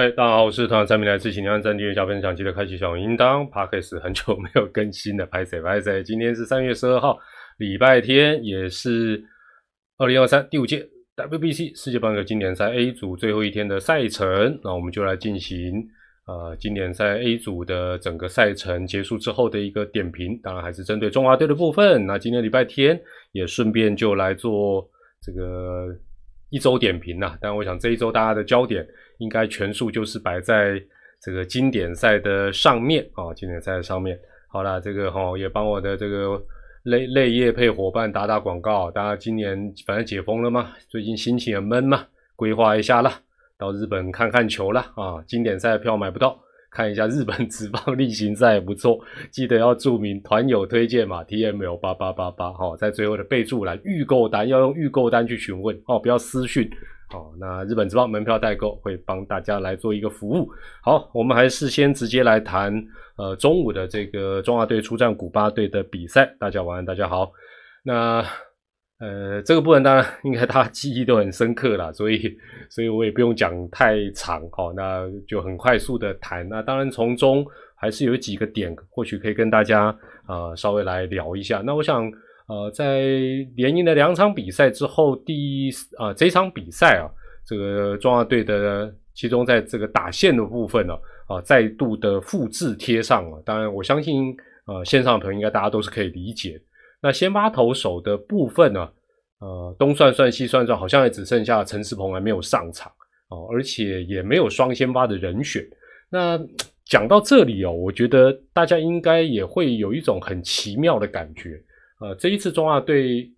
[0.00, 3.46] 嗨，大家好，我是团长三明来自请按赞订阅加分享，记得开启小铃铛。
[3.50, 6.02] Parkes 很久没有更新了，拍谁拍谁。
[6.02, 7.18] 今天是三月十二号，
[7.58, 9.22] 礼拜天，也是
[9.98, 14.58] 二零二三第五届 WBC 世界棒球经典赛 A 组最后一天的赛程。
[14.64, 15.74] 那我们就来进行
[16.26, 22.06] 呃经典赛 A 组的整个赛程结束之后的一个点评，当然还是针对中华队的部分。
[22.06, 22.98] 那今天礼拜天
[23.32, 24.88] 也顺便就来做
[25.20, 25.88] 这个。
[26.50, 28.86] 一周点评呐，但我想这一周大家的焦点
[29.18, 30.80] 应该全数就是摆在
[31.20, 34.18] 这个经典赛的上面啊，经典赛的上面。
[34.48, 36.42] 好了，这个哈也帮我的这个
[36.82, 38.90] 类类业配伙伴打打广告。
[38.90, 43.20] 大家今年反正解封了嘛，最近心情很闷嘛，规划一下啦，
[43.56, 46.38] 到日本看看球啦啊，经典赛的票买不到。
[46.70, 48.98] 看一下日本职棒例行赛也不错，
[49.30, 56.70] 记得要注明团友推荐嘛，T M L 八八八八哈，在最后的备注栏预购单要用预购单去询问哦，不要私讯
[57.12, 57.32] 哦。
[57.38, 60.48] 那日本职棒门票代购会帮大家来做一个服务。
[60.82, 62.72] 好，我们还是先直接来谈
[63.16, 66.32] 呃中午的这个中华队出战古巴队的比赛。
[66.38, 67.32] 大家晚安，大家好。
[67.82, 68.24] 那。
[69.00, 72.36] 呃，这个部分当然 应该大家记忆都很深刻啦，所以
[72.68, 76.46] 所以我也不用讲太长哈，那就很快速的谈。
[76.50, 77.42] 那当然从中
[77.74, 79.96] 还是有几个点，或许可以跟大家
[80.28, 81.62] 呃稍微来聊一下。
[81.64, 82.12] 那我想
[82.46, 83.08] 呃，在
[83.56, 87.08] 连赢的两场比赛之后，第啊这场比赛啊，
[87.46, 90.92] 这个中华队的其中在这个打线的部分呢
[91.26, 93.42] 啊再度的复制贴上了。
[93.46, 96.60] 当然我相信呃线上的朋友应该大家都是可以理解。
[97.02, 98.90] 那先发投手的部分呢？
[99.40, 102.92] 呃，东算算西算算，好像也只剩下陈世鹏还没有上场
[103.30, 105.66] 哦，而且也没有双先发的人选。
[106.10, 106.38] 那
[106.84, 111.58] 讲到这里哦，我觉得大家应该也会有一种很奇妙的感觉。
[112.00, 113.32] 呃，这一次中华队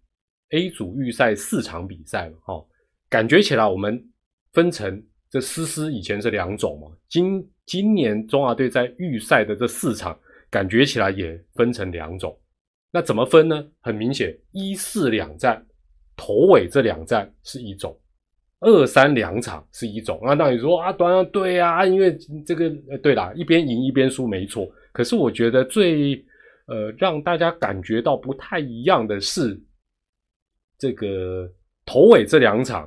[0.50, 2.66] A 组预赛四场比赛了，哦，
[3.08, 4.02] 感觉起来我们
[4.52, 10.18] 分成这思思以前是两种嘛，今今年中华队在预赛的这四场，
[10.50, 12.36] 感觉起来也分成两种。
[12.94, 13.66] 那怎么分呢？
[13.80, 15.64] 很明显，一四两战
[16.14, 17.98] 头尾这两战是一种，
[18.60, 20.20] 二三两场是一种。
[20.22, 22.14] 那那你说啊，当然对啊，因为
[22.44, 22.70] 这个
[23.02, 24.70] 对啦，一边赢一边输没错。
[24.92, 26.22] 可是我觉得最
[26.66, 29.58] 呃让大家感觉到不太一样的是，
[30.78, 31.50] 这个
[31.86, 32.86] 头尾这两场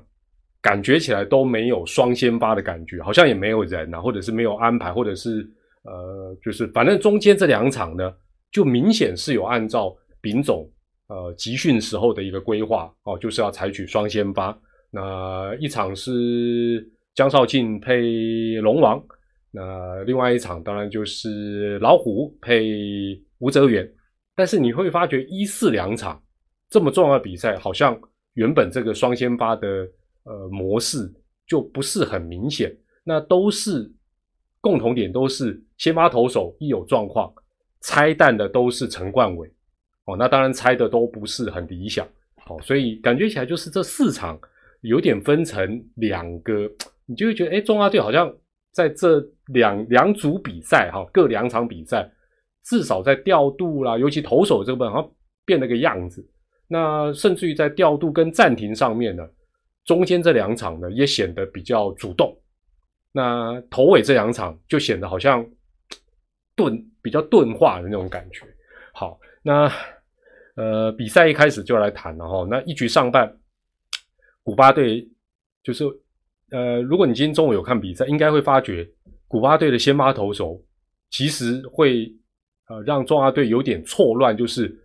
[0.61, 5.49] 感觉起来都没有双先发的感觉，好像也没有人啊，或者是没有安排，或者是
[5.81, 8.13] 呃，就是反正中间这两场呢。
[8.55, 10.65] 就明显是有按照丙总
[11.07, 14.57] 呃集训时候的一个规划哦，就是要采取双先发。
[14.91, 19.05] 那一场是江少庆配龙王，
[19.51, 23.85] 那另外一场当然就是老虎配吴泽远。
[24.37, 26.23] 但是你会发觉一四两场
[26.69, 27.99] 这么重要的比赛，好像
[28.35, 29.67] 原本这个双先发的
[30.23, 31.13] 呃模式
[31.45, 32.73] 就不是很明显。
[33.03, 33.91] 那都是
[34.61, 37.33] 共同点，都是先发投手一有状况。
[37.85, 39.47] 拆弹的都是陈冠伟，
[40.05, 42.03] 哦，那当然拆的都不是很理想，
[42.47, 44.39] 哦，所以感觉起来就是这四场
[44.81, 46.67] 有点分成两个，
[47.05, 48.33] 你就会觉得，哎，中华队好像
[48.71, 49.23] 在这
[49.53, 52.09] 两两组比赛，哈，各两场比赛，
[52.63, 55.11] 至少在调度啦，尤其投手这部分好像
[55.45, 56.27] 变了个样子，
[56.67, 59.23] 那甚至于在调度跟暂停上面呢，
[59.85, 62.35] 中间这两场呢也显得比较主动，
[63.11, 65.47] 那头尾这两场就显得好像
[66.55, 66.83] 钝。
[67.05, 68.41] 比较钝化的那种感觉。
[68.91, 69.71] 好，那
[70.55, 72.47] 呃，比赛一开始就来谈了哈。
[72.49, 73.31] 那一局上半，
[74.41, 75.07] 古巴队
[75.61, 75.85] 就是
[76.49, 78.89] 呃，如果你今天中午有看比赛，应该会发觉
[79.27, 80.59] 古巴队的先发投手
[81.11, 82.11] 其实会
[82.69, 84.75] 呃让中华队有点错乱，就是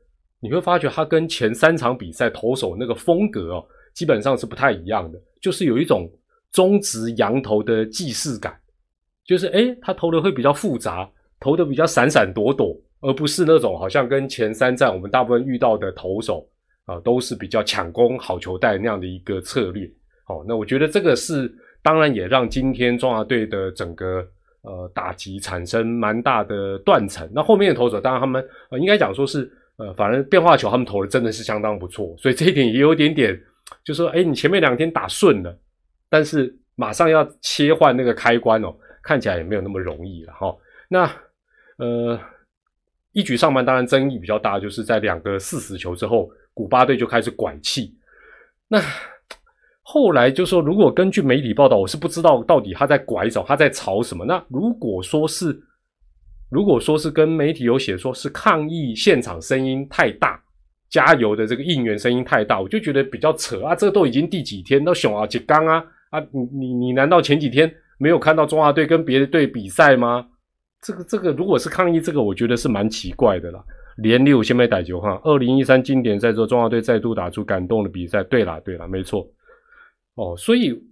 [0.41, 6.06] 你会发觉他跟前三场比赛投手那个风格哦，基本上是不太一样的，就是有一种
[6.53, 8.60] 中直羊头的既视感，
[9.24, 11.10] 就是诶他投的会比较复杂。
[11.41, 16.47] 投的比较闪闪躲躲，而不是那种好像跟前三战我们大部分遇到的投手
[16.84, 19.91] 啊，都是比较抢攻好球带那样的一个策略。
[20.25, 21.53] 好，那我觉得这个是
[21.83, 24.25] 当然也让今天中华队的整个
[24.63, 27.28] 呃打击产生蛮大的断层。
[27.33, 33.41] 那后面的投手当然他们呃应该讲说是呃反正变化球他们投的真的是相当不错，所以这一点也有点点
[33.83, 35.59] 就说哎你前面两天打顺了，
[36.10, 40.54] 但是马上要切换那个开关哦，看起来也没有那么容易了哈。
[40.87, 41.10] 那
[41.80, 42.21] 呃，
[43.12, 47.97] 一局上半当然争议比较大，就是在两个四死球之后，古巴队就开始拐气。
[48.68, 48.78] 那
[49.80, 54.27] 后来就说，如果根据媒体报道，我是不知道到底他在拐走，他在吵什么。
[54.27, 55.59] 那如果说是，
[56.50, 60.38] 如果说是跟媒体有写说是抗议现场声音太大，
[60.91, 63.74] 加油的这个应援声音太大，我就觉得比较扯啊。
[63.74, 66.21] 这都已经第几天，都熊啊几刚啊啊！
[66.30, 70.27] 你你你难道前几天没有看到中华队跟别的队比赛吗？
[70.82, 73.62] 这个这个，如果是抗议这个，我觉得是蛮奇怪的啦。
[73.97, 78.22] 连六先被逮球哈，二零一三经典赛之后，中华队再度打出感动的比赛。
[78.24, 79.28] 对啦对啦，没错。
[80.15, 80.82] 哦，所以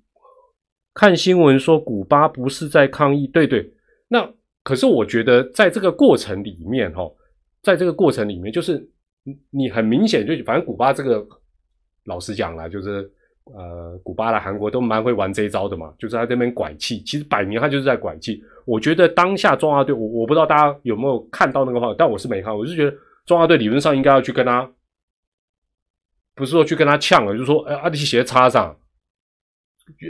[0.92, 3.72] 看新闻说古巴不是在抗议，对对。
[4.08, 4.28] 那
[4.62, 7.10] 可是我觉得在这个过程里面哈，
[7.62, 8.86] 在这个过程里面，就是
[9.50, 11.26] 你很明显就反正古巴这个，
[12.04, 13.10] 老实讲啦，就是。
[13.56, 18.42] 呃，古巴的韩国都蛮会玩这一招的嘛，就是在这边拐气，其实摆明他就是在拐气。
[18.66, 22.96] 我觉得当下中华队，我我不知道大家有没有看到那个话，但我是没看，我是觉得
[23.26, 24.70] 中华队理论上应该要去跟他，
[26.34, 28.76] 不是说去跟他呛了，就是说，哎，阿迪鞋插上，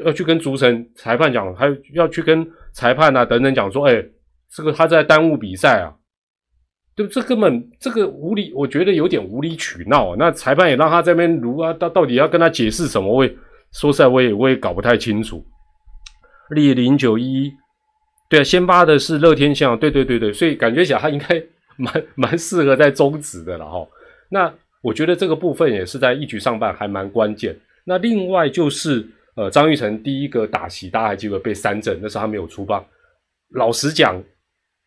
[0.05, 4.05] 要去跟主审裁判讲，还要去跟裁判啊等等讲说，哎，
[4.51, 5.95] 这个他在耽误比赛啊。
[6.99, 10.17] 就这根本这个无理，我觉得有点无理取闹。
[10.17, 13.09] 那裁判也让他这边如啊，到到底要跟他解释什么？
[13.09, 13.33] 我也
[13.71, 15.47] 说实在，我也我也搞不太清楚。
[16.51, 17.53] 立零九一，
[18.29, 21.41] 对啊，先发的是乐天象，对对对对，所以感觉起来他应该
[21.77, 23.87] 蛮蛮适合在中职的了哈。
[24.29, 24.53] 那
[24.83, 27.57] 我觉得这个部分也是在一局上半还蛮关键。
[27.85, 29.07] 那另外就是
[29.37, 32.85] 呃，张玉成第一个打席，大家还记得被三振，那时候他没有出棒。
[33.55, 34.21] 老实讲。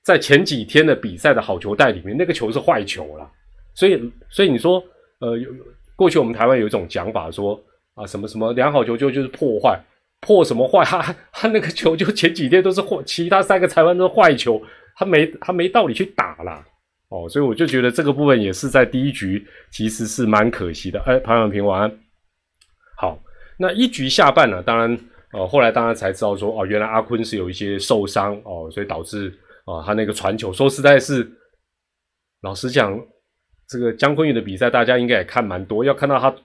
[0.04, 3.30] 在前几天的比赛的好球带里面，那个球是坏球了，
[3.76, 4.84] 所以所以你说，
[5.20, 5.48] 呃，有
[5.96, 7.62] 过去我们台湾有一种讲法说
[7.94, 9.80] 啊，什么什么良好球就就是破坏，
[10.22, 10.84] 破什么坏？
[10.90, 14.60] 他他那个球就前几天都是坏，其他三个裁判都是坏球，
[14.96, 16.66] 他没他没道理去打啦。
[17.10, 21.00] 哦，所以我就觉得这个部分也是在第一局其实是蛮可惜的。
[21.02, 21.92] 哎，潘永平晚安。
[22.98, 23.22] 好，
[23.60, 24.98] 那一局下半呢，当然
[25.34, 29.32] 呃后来当然才知道说哦，原来阿坤是有一些受伤哦，所以导致。
[29.66, 31.30] 啊，他那个传球，说实在是，
[32.42, 33.00] 老实讲，
[33.68, 35.84] 这个姜昆宇的比赛，大家应该也看蛮多。
[35.84, 36.36] 要看到他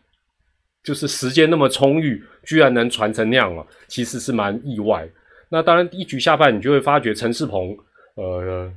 [0.82, 5.08] 就是时间那么充裕，居然能传成那样了，其实是蛮意外。
[5.48, 7.76] 那当然，一局下半，你就会发觉陈世鹏，
[8.14, 8.72] 呃，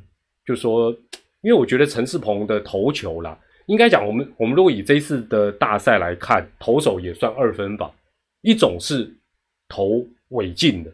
[0.45, 0.91] 就说，
[1.41, 3.37] 因为我觉得陈世鹏的投球啦，
[3.67, 7.91] 应该讲，我们我们如果以这次的大赛来看，投手也算二分吧。
[8.41, 9.11] 一种是
[9.67, 10.91] 投尾劲的，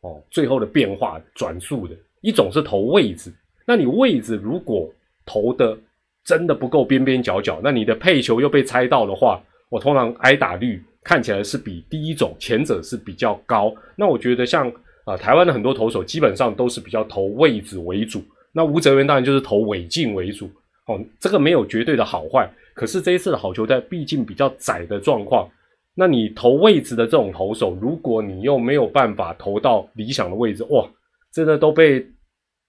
[0.00, 1.96] 哦，最后的变化转速的。
[2.20, 3.32] 一种是投位置，
[3.66, 4.92] 那你位置如果
[5.24, 5.78] 投的
[6.24, 13.72] 真的不够边边角角，那你的配球又被猜到的话，我通常挨打率看起来是比第一种前者是比较高。
[13.96, 14.70] 那我觉得像
[15.04, 18.22] 啊台湾的很多投手基本上都是比较投位置为主，
[18.52, 20.50] 那吴哲源当然就是投尾劲为主。
[20.86, 25.48] 哦，这个没有绝对的好坏，可是这一次的好球带毕竟比较窄的状况，
[25.94, 30.84] 那你投位置的这种投手，如果你又没有办法投到理想的位置，哇！
[31.32, 32.04] 真的都被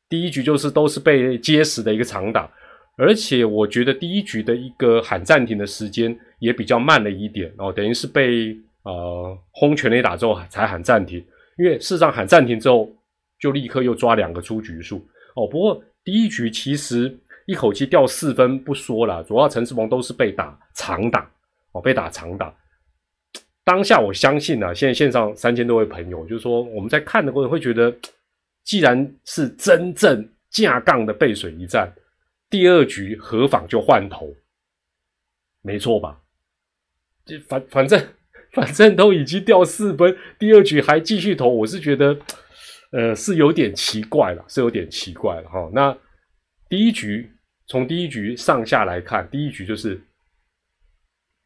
[0.07, 2.49] 第一局就是都是被结实的一个长打，
[2.97, 11.17] 而且我觉得第一局的一个喊暂停的时间也比较慢了一点哦，等于是被呃轰全垒打之后才喊暂停，
[11.57, 12.87] 因为事实上喊暂停之后
[13.39, 14.97] 就立刻又抓两个出局数
[15.35, 15.47] 哦。
[15.47, 17.17] 不过第一局其实
[17.47, 21.27] 一口气掉四分不说了，主要陈世鹏都是被打长打
[21.71, 22.53] 哦，被打长打。
[23.63, 27.91] 当下我相信啊，现在线上三千多位朋友，就是说我们在看的过程会觉得。
[28.63, 31.91] 既然是真正架杠的背水一战，
[32.49, 34.35] 第二局何妨就换头，
[35.61, 36.21] 没错吧？
[37.25, 38.07] 就反反正
[38.53, 42.17] 反正都已经掉四分，第二局还继续投，我是觉得，
[42.91, 45.69] 呃，是有点奇怪了，是有点奇怪了哈。
[45.73, 45.97] 那
[46.67, 47.31] 第一局
[47.67, 50.01] 从第一局上下来看，第一局就是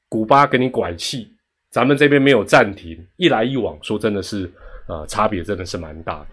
[0.10, 1.36] 古巴给你拐气，
[1.70, 4.52] 咱们这边没有暂停，一来一往，说真的是，
[4.88, 6.28] 呃，差别真的是蛮大的。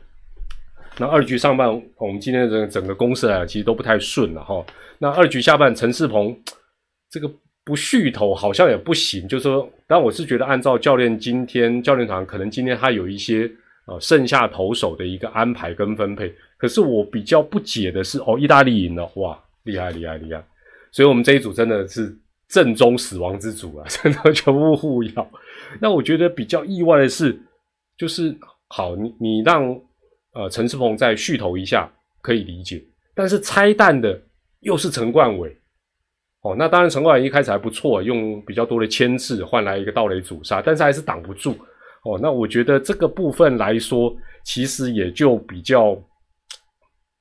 [0.99, 4.64] 那二局上半，我们今天的整个公式啊，其实都不太顺了哈。
[4.99, 6.37] 那二局下半，陈世鹏
[7.11, 7.28] 这个
[7.64, 13.50] 不续投好像也不行，就是说，但我是觉得按照教练今天教练团可能今天他有一些
[13.87, 16.32] 呃剩下投手的一个安排跟分配。
[16.58, 20.44] 可是我比较不解的是，哦，意大利赢了，哇，厉害厉害厉害！
[20.92, 22.14] 所以我们这一组真的是
[22.49, 25.26] 正宗死亡之组啊， 真的全部互咬。
[25.80, 27.40] 那我觉得比较意外的是，
[27.96, 28.37] 就是
[28.68, 29.75] 好，你你让。
[30.35, 31.91] 呃，陈世鹏再续投一下
[32.23, 32.83] 可以理解，
[33.15, 34.19] 但是拆弹的
[34.61, 35.55] 又是陈冠伟，
[36.41, 41.51] 哦，那当然陈冠伟一开始还不错，用比较多的牵制换来一个盗垒阻杀，但是还是挡不住，
[42.05, 45.95] 哦，那我觉得这个部分来说，其实也就比较，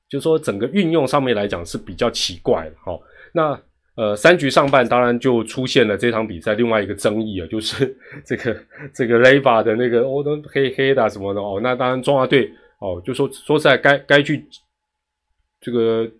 [0.08, 2.98] 就说整个运用上面来讲是比较奇怪了，哦，
[3.34, 3.60] 那
[3.96, 8.56] 呃三局上半当然就出现了这场比赛另外一个争议啊，就是 这个
[8.94, 12.50] 这个雷法的那个哦都黑黑的什么的哦，那当然中华队。
[12.82, 14.44] 哦，就说说实在，该该去
[15.60, 16.10] 这个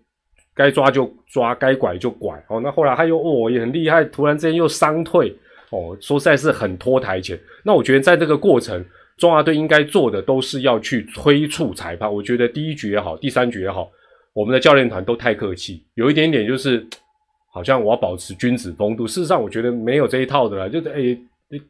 [0.55, 2.41] 该抓就抓，该拐就拐。
[2.47, 5.35] 哦，那后来他又哦也很厉害，突然之间又伤退。
[5.71, 7.37] 哦，说实在是很拖台前。
[7.65, 8.85] 那我觉得在这个过程，
[9.17, 12.11] 中华队应该做的都是要去催促裁判。
[12.11, 13.91] 我觉得第一局也好，第三局也好，
[14.33, 16.87] 我们的教练团都太客气，有一点点就是
[17.51, 19.05] 好像我要保持君子风度。
[19.05, 21.19] 事实上，我觉得没有这一套的啦，就是哎，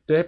[0.05, 0.23] 对，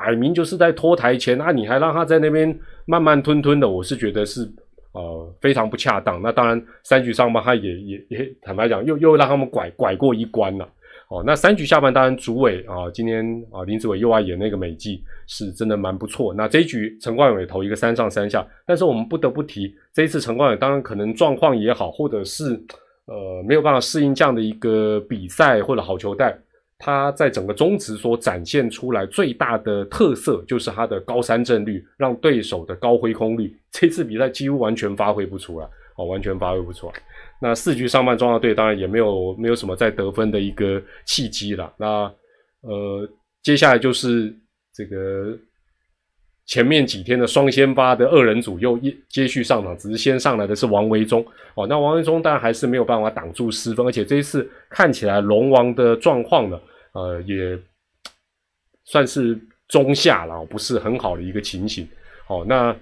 [0.00, 4.50] 摆明就是在拖台前啊，你还让他在那边慢慢吞吞的，我是觉得是
[4.92, 6.20] 呃非常不恰当。
[6.22, 10.66] 那当然，三局上半他也也也坦白讲，又又让他们拐拐过一关了。
[11.08, 16.32] 哦，那三局下半当然主委啊，今天啊林子伟又爱演那个美技，是真的蛮不错。
[16.32, 22.52] 那这一局陈冠伟投一个三上三下，但是我们不得不提，这一次陈冠伟当然可能状况也好，或者是
[23.06, 26.38] 呃没有办法适应这样的一个比赛或者好球带，
[26.80, 36.94] 他在整个中职所展现出来最大的特色就是他的高三振率，让对手的高挥空率， 这次比赛几乎完全发挥不出来，哦，完全发挥不出来。
[37.42, 41.72] 那四局上半，中华队当然也没有没有什么再得分的一个契机了。
[41.78, 41.86] 那
[42.62, 43.08] 呃，
[43.42, 44.34] 接下来就是
[44.74, 45.38] 这个
[46.50, 51.64] 前面几天的双先发的二人组又一接续上场，只是先上来的是王维忠哦。
[51.66, 56.60] 那王维忠当然还是没有办法挡住失分，而且这一次看起来龙王的状况呢，
[56.92, 57.56] 呃，也
[58.84, 59.38] 算是
[59.68, 61.88] 中下了，不是很好的一个情形。
[62.26, 62.76] 哦，那。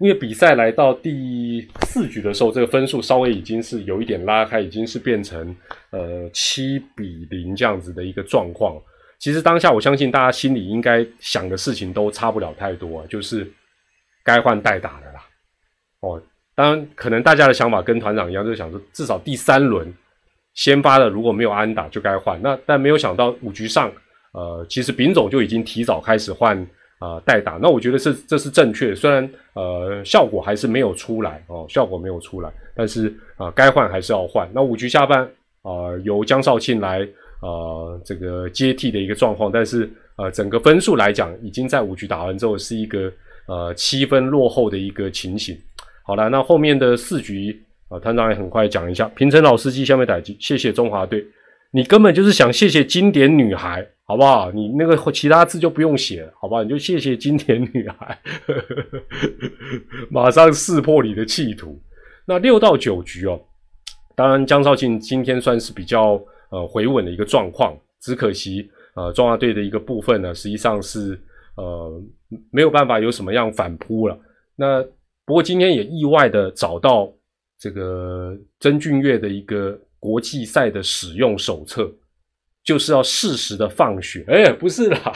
[0.00, 5.52] 因为比赛来到第四局的时候，这个分数稍微已经是有一点拉开，已经是变成
[5.90, 8.80] 呃七比零这样子的一个状况。
[9.18, 13.50] 其实当下我相信大家心里应该想的事情都差不了太多，就是
[14.24, 15.26] 该换代打的啦。
[16.00, 16.22] 哦，
[16.54, 19.92] 当然可能大家的想法跟团长一样，就是想说至少第三轮
[20.54, 22.40] 先发的如果没有安打就该换。
[22.42, 23.90] 那但没有想到五局上，
[24.32, 26.66] 呃，其实丙总就已经提早开始换。
[27.00, 29.22] 啊，代打，那我觉得是这是正确，虽然
[29.52, 33.06] 呃效果还是没有出来哦，效果没有出来，但是
[33.36, 34.50] 啊该换还是要换。
[34.52, 35.22] 那五局下半
[35.62, 37.08] 啊由江少庆来
[37.40, 43.12] 啊这个接替的一个状况，但是呃整个分数来讲，已经在五局打完之后是一个
[43.46, 45.56] 呃七分落后的一个情形。
[46.02, 51.24] 好了，那后面的四局啊团长也很快讲一下，平成老司机下面打击，谢谢中华队，
[51.70, 53.86] 你根本就是想谢谢经典女孩。
[54.10, 54.50] 好不好？
[54.52, 56.62] 你那个其他字就不用写，好不好？
[56.62, 58.18] 你就谢谢经典女孩，
[60.08, 61.78] 马上识破你的企图。
[62.24, 63.38] 那六到九局哦，
[64.16, 66.18] 当然江少庆今天算是比较
[66.50, 71.20] 呃回稳的一个状况，只可惜呃中华队的一个部分呢，实际上是
[71.56, 72.02] 呃
[72.50, 74.18] 没有办法有什么样反扑了。
[74.56, 74.82] 那
[75.24, 77.12] 不过今天也意外的找到
[77.58, 81.90] 这个曾俊岳的一个国际赛的使用手册。
[82.64, 85.12] 就是要适时的放血，哎，不是啦，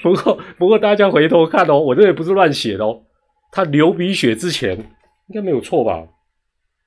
[0.00, 3.02] 不过不过大家回头看哦，我这也不是乱写的哦，
[3.50, 6.06] 他流鼻血之前应该没有错吧？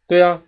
[0.07, 0.41] 对啊，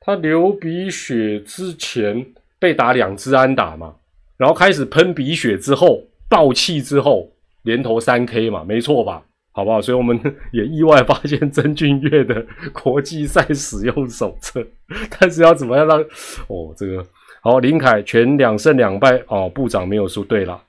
[0.00, 2.24] 他流鼻血之前
[2.62, 3.96] 被打两支安打嘛，
[4.36, 7.28] 然后开始喷鼻血之后爆气之后
[7.64, 9.20] 连投三 K 嘛，没错吧？
[9.50, 9.82] 好不好？
[9.82, 10.16] 所以我们
[10.54, 14.64] 也意外发现曾俊岳的国际赛使用手册，
[15.18, 16.00] 但是要怎么样让
[16.46, 17.04] 哦这个。
[17.42, 20.62] 好，林凯全两胜两败哦，部长没有输对了。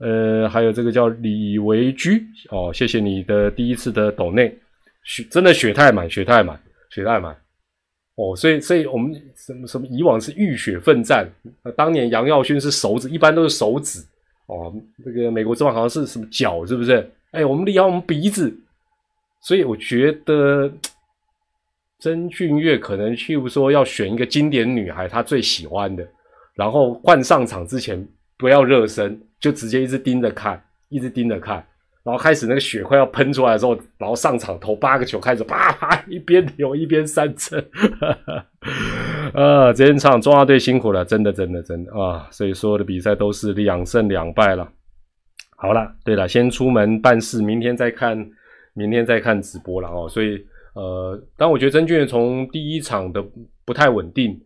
[0.00, 4.52] 呃，还有这个叫李维居哦，谢谢你的第一次的抖内
[5.04, 6.60] 血，真的血太满，血太满，
[6.90, 7.34] 血太满
[8.16, 8.36] 哦。
[8.36, 11.26] 所以，所以我们什么什么以往是浴血奋战，
[11.76, 14.00] 当年杨耀勋是手指，一般都是手指
[14.46, 14.74] 哦。
[15.04, 17.10] 这个美国之王好像是什么脚，是不是？
[17.30, 18.54] 哎，我们厉害，我们鼻子。
[19.42, 20.72] 所以我觉得
[22.00, 26.06] 曾俊岳可能譬如说要选一个经典女孩，他最喜欢的。
[26.54, 28.06] 然后换上场之前
[28.38, 31.64] 不要热身，就直接一直盯着看，一直盯着看。
[32.06, 37.58] 然后开始那个血快要喷出来的时候，然后上场投八个球，开始啪啪一边流一边三振。
[39.34, 42.28] 啊， 这场中华队辛苦了，真的真的真的啊！
[42.30, 44.70] 所以所有的比赛都是两胜两败了。
[45.56, 48.16] 好了，对了，先出门办事，明天再看，
[48.74, 50.08] 明天再看直播了哦。
[50.08, 50.40] 所以
[50.74, 53.20] 呃，但我觉得曾俊从第一场的
[53.64, 54.40] 不太稳定。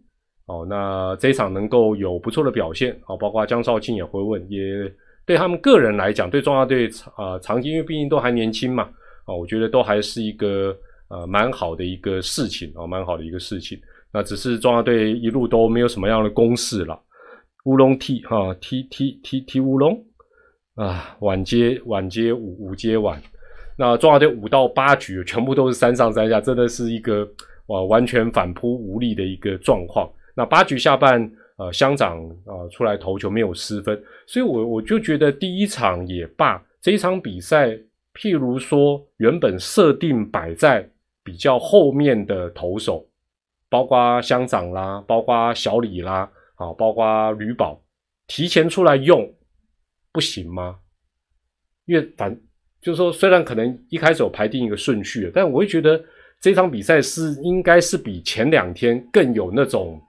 [0.47, 4.91] 哦，那这一场能够有不错的表现，哦，包括江少庆也回稳，也
[5.31, 8.83] 对他们个人来讲，对中华队啊，长期因为毕竟都还年轻嘛，
[9.25, 10.77] 啊，我觉得都还是一个
[11.09, 13.79] 呃蛮好的一个事情，啊，蛮好的一个事情。
[14.13, 17.01] 那只是中华队一路都没有什么样的攻势了，
[17.67, 20.05] 乌龙踢哈踢踢踢踢乌龙
[20.75, 23.23] 啊，晚接晚接五五接晚，
[23.79, 27.25] 那中华队五到八局全部都是三上三下，真的是一个
[27.67, 30.11] 哇完全反扑无力的一个状况。
[30.35, 37.69] 那八局下半，呃，乡长啊出来投球没有失分，所以我我就觉得第一场也罢，这一场比赛，
[38.15, 40.89] 譬如说原本设定摆在
[41.23, 43.07] 比较后面的投手，
[43.69, 47.79] 包括乡长啦，包括小李啦，啊，包括吕宝，
[48.27, 49.31] 提前出来用
[50.13, 50.79] 不行吗？
[51.85, 52.35] 因为反
[52.81, 56.03] 就是说，虽然可能一开始有排定一个顺序，但我会觉得
[56.41, 60.01] 这场比赛是应该是比前两天更有那种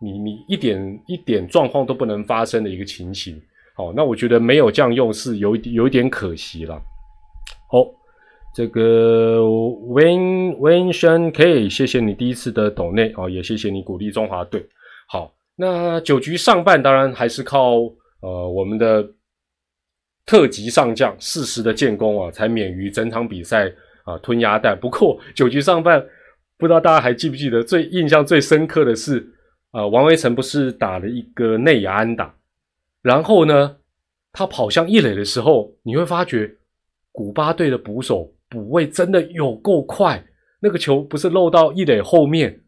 [0.00, 3.40] 你你一点一点状况都不能发生的一个情形。
[3.74, 6.80] 好，那我觉得没有这样用是有有一点可惜了。
[7.70, 7.84] 好，
[8.54, 9.40] 这个
[9.88, 14.66] Win Win Shen K，谢谢你第一次的抖内哦，也谢谢你鼓励中华队。
[15.08, 17.74] 好，那九局上半当然还是靠
[18.20, 19.06] 呃我们的。
[20.28, 23.72] 特级上将适时的建功啊，才免于整场比赛
[24.02, 24.76] 啊吞鸭蛋。
[24.76, 26.04] 不过九局上半，
[26.58, 29.24] 不知道大家还记不记得最印象最深刻的是，
[29.76, 32.34] 啊王威成不是打了一个内野安打，
[33.02, 33.76] 然后呢，
[34.32, 36.50] 他跑向一垒的时候，你会发觉
[37.12, 40.24] 古巴队的捕手补位真的有够快，
[40.60, 42.62] 那个球不是漏到一垒后面，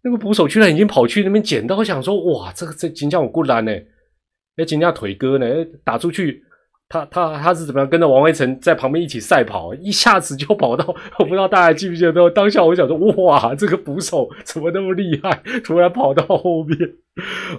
[0.00, 3.70] 那个捕手居然已经跑去那边捡到，想说哇，这个这金将我过难呢。
[4.56, 5.46] 那金家腿哥呢？
[5.84, 6.42] 打出去，
[6.92, 7.88] 他他他是怎么样？
[7.88, 10.84] 跟着王威成在旁边一起赛跑，一下子就跑到，
[11.20, 12.30] 我不知道大家记不记得？
[12.30, 15.40] 当下我想说，哇，这个捕手怎么那么厉害？
[15.62, 16.76] 突然跑到后面，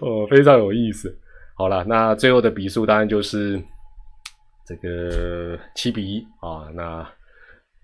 [0.02, 1.18] 哦，非常有意思。
[1.56, 3.58] 好了，那最后的比数当然就是
[4.68, 6.68] 这个七比一啊。
[6.74, 7.08] 那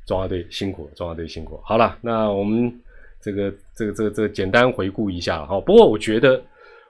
[0.05, 1.57] 中华队辛苦，中华队辛苦。
[1.63, 2.77] 好了，那我们
[3.21, 5.61] 这个这个这个这个简单回顾一下哈。
[5.61, 6.43] 不过我觉得。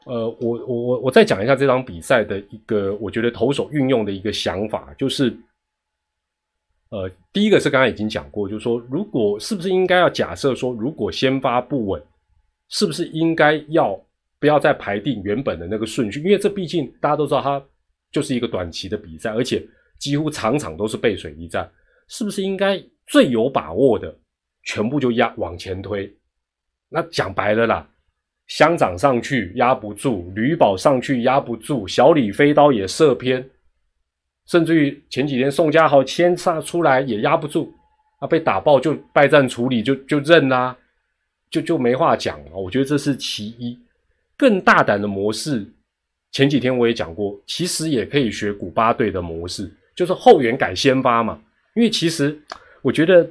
[0.08, 5.36] 呃，我我我我再讲一下这场比赛的一个，我觉得投手运用的一个想法，就是，
[6.90, 12.02] 呃，第一个是刚刚已经讲过，就是说，如果是不是应该要假设说，如果先发不稳，
[12.70, 14.00] 是不是应该要
[14.40, 16.22] 不要再排定原本的那个顺序？
[16.22, 17.62] 因为这毕竟大家都知道，它
[18.12, 19.62] 就是一个短期的比赛，而且
[20.00, 21.70] 几乎场场都是背水一战，
[22.08, 24.18] 是不是应该最有把握的
[24.64, 26.10] 全部就压往前推？
[26.90, 27.90] 那讲白了啦。
[28.48, 33.46] 乡长上去压不住，吕宝上去压不住，小李飞刀也射偏，
[34.46, 37.70] 甚至于前几天宋家豪牵杀出来也压不住，
[38.20, 40.76] 啊，被打爆就败战处理就就认啦，
[41.50, 42.52] 就就没话讲了。
[42.54, 43.78] 我觉得这是其一，
[44.38, 45.66] 更大胆的模式，
[46.32, 51.38] 前几天我也讲过，其实也可以学古巴队的模式，就是后援改先发嘛。
[51.76, 52.40] 因为其实
[52.82, 53.30] 我觉得，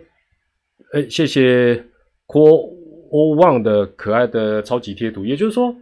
[0.92, 1.83] 哎，谢谢
[2.26, 2.70] 郭。
[3.16, 5.74] 多旺的可爱的超级贴图，也就是说，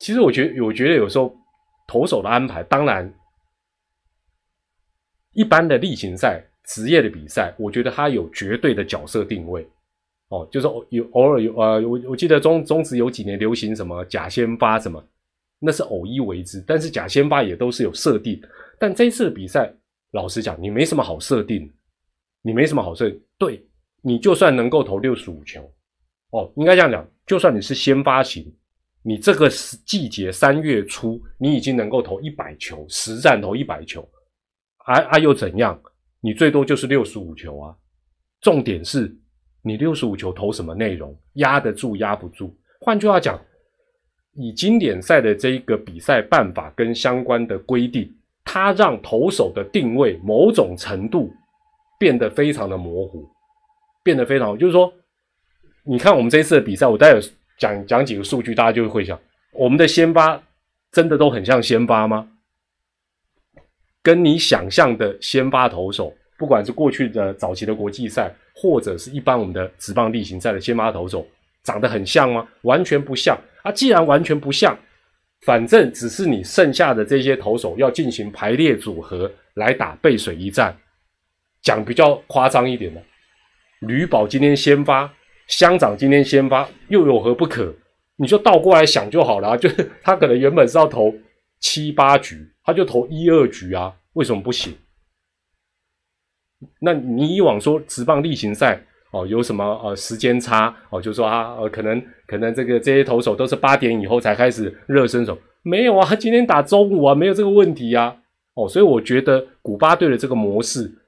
[0.00, 1.32] 其实我觉得，我觉得有时候
[1.86, 3.14] 投手的安排，当然，
[5.34, 9.64] 一般的例行赛、职业的比赛，我觉得他有绝对的角色定位。
[10.30, 15.00] 哦，就是有偶尔有呃，我我记得中中职有几年流行什么假先发什么，
[15.60, 18.42] 那是偶一为之，但是假先发也都是有设定。
[18.80, 19.72] 但这一次的比赛，
[20.10, 21.72] 老实讲，你没什么好设定，
[22.42, 23.64] 你没什么好设定，对。
[24.02, 25.60] 你就算能够投六十五球，
[26.30, 28.50] 哦，应该这样讲，就算你是先发型，
[29.02, 29.48] 你这个
[29.84, 34.08] 季节三月初，你已经能够投一百球，实战投一百球，
[34.86, 35.80] 啊啊又怎样？
[36.20, 37.76] 你最多就是六十五球啊。
[38.40, 39.14] 重点是
[39.62, 42.54] 你六十五球投什么内容，压得住压不住？
[42.80, 43.38] 换句话讲，
[44.32, 48.10] 以经典赛的这一个比赛办法跟相关的规定，
[48.44, 51.30] 它让投手的定位某种程度
[51.98, 53.28] 变得非常的模糊。
[54.02, 54.92] 变得非常好，就是说，
[55.84, 57.20] 你看我们这一次的比赛，我待会
[57.58, 59.18] 讲讲几个数据，大家就会想，
[59.52, 60.42] 我们的先发
[60.92, 62.28] 真的都很像先发吗？
[64.02, 71.26] 跟你想象的先发投手，不管是过去的早期的国际赛，或者是一般我们的职棒例行赛的先发投手，
[71.62, 72.48] 长得很像吗？
[72.62, 73.70] 完全不像啊！
[73.70, 74.78] 既然完全不像，
[75.42, 80.74] 反正只是你剩下的这些投手要进行排列组合来打背水一战，
[81.60, 83.02] 讲比较夸张一点的。
[83.80, 85.10] 吕宝今天先发，
[85.46, 87.74] 乡长今天先发，又有何不可？
[88.16, 91.14] 你就倒过来想就好了， 就是他可能原本是要投
[91.60, 94.74] 七八局，他就投一二局啊，为什么不行？
[96.80, 98.78] 那你以往说直棒例行赛
[99.12, 101.00] 哦，有什么呃时间差哦？
[101.00, 108.14] 就说啊，呃，可能可能这个这些投手都是八点以后才开始热身手，没有啊，今天打中午啊，没有这个问题啊，
[108.52, 110.98] 哦，所以我觉得古巴队的这个模式。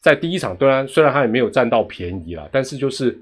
[0.00, 3.12] 在第一场，虽然虽然他也没有占到便宜啦，但是就是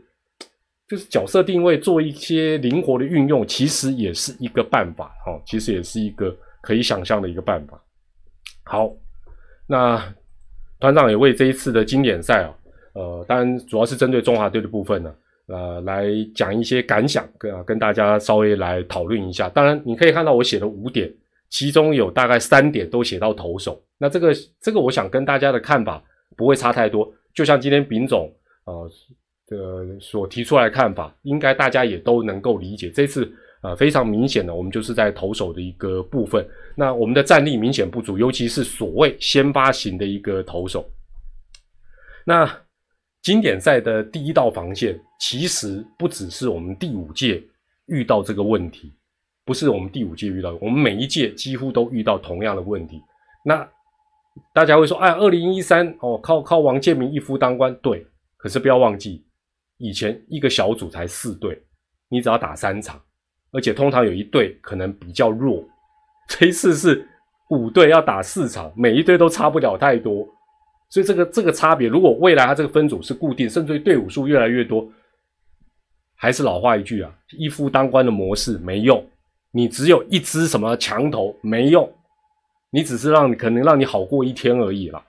[0.88, 7.82] 就是角色定位做一些灵活的运用，其实也是一个办法哦，其实也是一个可以想象的一个办法。
[8.62, 8.92] 好，
[9.66, 10.00] 那
[10.78, 12.54] 团长也为这一次的经典赛啊，
[12.94, 15.12] 呃，当然主要是针对中华队的部分呢，
[15.48, 19.48] 呃，来讲一些感想，跟跟大家稍微来讨论一下。
[19.48, 21.12] 当然，你可以看到我写了五点，
[21.50, 26.00] 其中有大概三点都写到投手，那这个这个，我想跟大家的看法。
[26.36, 28.32] 不会差太多，就像今天丙总
[28.64, 28.90] 呃
[29.46, 32.90] 的所提出来的看法，应该大家也都能够理解。
[32.90, 40.88] 这次啊，非常明显的，我们就是在投手的一个部分，那我们的战力明显不足，尤其是所谓先发型的一个投手。
[42.24, 42.48] 那
[43.22, 47.42] 经典赛的第一道防线，其实不只是我们第五届
[47.86, 48.92] 遇到这个问题，
[49.44, 53.00] 不是我们第五届遇到，我们每一届几乎都遇到同样的问题。
[53.44, 53.68] 那
[54.52, 58.06] 大家会说，哎，二零一三哦，靠靠王建民一夫当关，对。
[58.36, 59.26] 可是不要忘记，
[59.78, 61.60] 以前一个小组才四队，
[62.08, 63.00] 你只要打三场。
[63.50, 65.64] 而且通常有一队可能比较弱，
[66.28, 67.08] 这一次是
[67.50, 70.28] 五队要打四场，每一队都差不了太多，
[70.90, 74.86] 所以这个这个差别，如果未来它这个分组是固定，甚至于队伍数越来越多，
[76.14, 79.02] 还是老话一句啊，一夫当关的模式没用，
[79.50, 81.90] 你只有一支什么墙头没用，
[82.70, 85.02] 你只是让可能让你好过一天而已啦。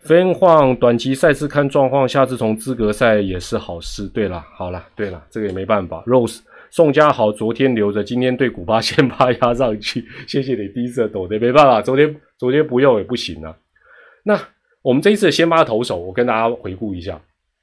[0.00, 4.06] 分晃短期赛事看状况，下次从资格赛也是好事。
[4.08, 6.40] 对了，好了，对了，这个也没办法，Rose。
[6.70, 13.56] 宋家豪昨天留着，今天对古巴先发压上去， 谢谢你第一次抖的，没办法，昨天昨天不用也不行啊。
[14.24, 14.38] 那
[14.82, 17.18] 我们这一次的先发投手，我跟大家回顾一下。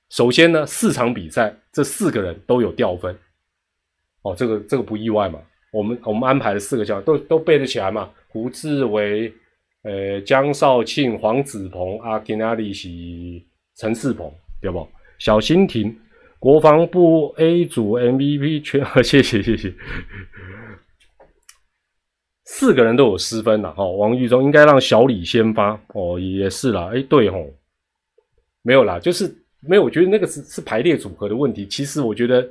[0.10, 3.16] 首先呢，四场比赛这四个人都有掉分，
[4.24, 5.38] 哦，这个这个不意外嘛。
[5.72, 8.10] 我们我们安排了四个将都都背得起来嘛。
[8.32, 9.34] 胡志伟、
[9.84, 14.88] 呃江少庆、黄子鹏、阿金阿里西、陈世鹏，对不？
[15.20, 15.96] 小新亭。
[16.40, 19.72] 国防部 A 组 MVP 全， 谢谢谢谢，
[22.46, 23.86] 四个人都有失分了哈。
[23.86, 27.54] 王玉忠应该让小李先发哦，也是啦，哎对吼，
[28.64, 31.68] 没有啦，就是没有，我觉得那个是是排列组合的问题。
[31.68, 32.50] 其实我觉得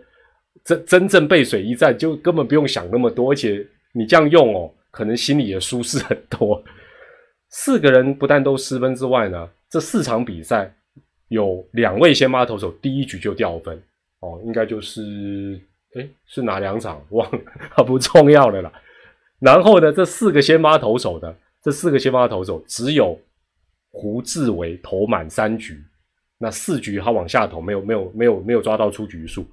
[0.63, 6.63] 真真正背水一战就根本不用想那么多，而且你这样用哦，可能心里也舒适很多。
[7.49, 10.75] 四个人不但都失分之外呢，这四场比赛。
[11.29, 13.81] 有两位先发投手第一局就掉分
[14.19, 15.01] 哦，应该就是
[15.95, 18.73] 哎是哪两场忘了，不重要了啦。
[19.39, 23.17] 然后呢，这四个先发投手的这四个先发投手只有
[23.93, 25.81] 胡志伟投满三局，
[26.37, 29.47] 那四局他往下投，没有没有没有没有抓到出局数。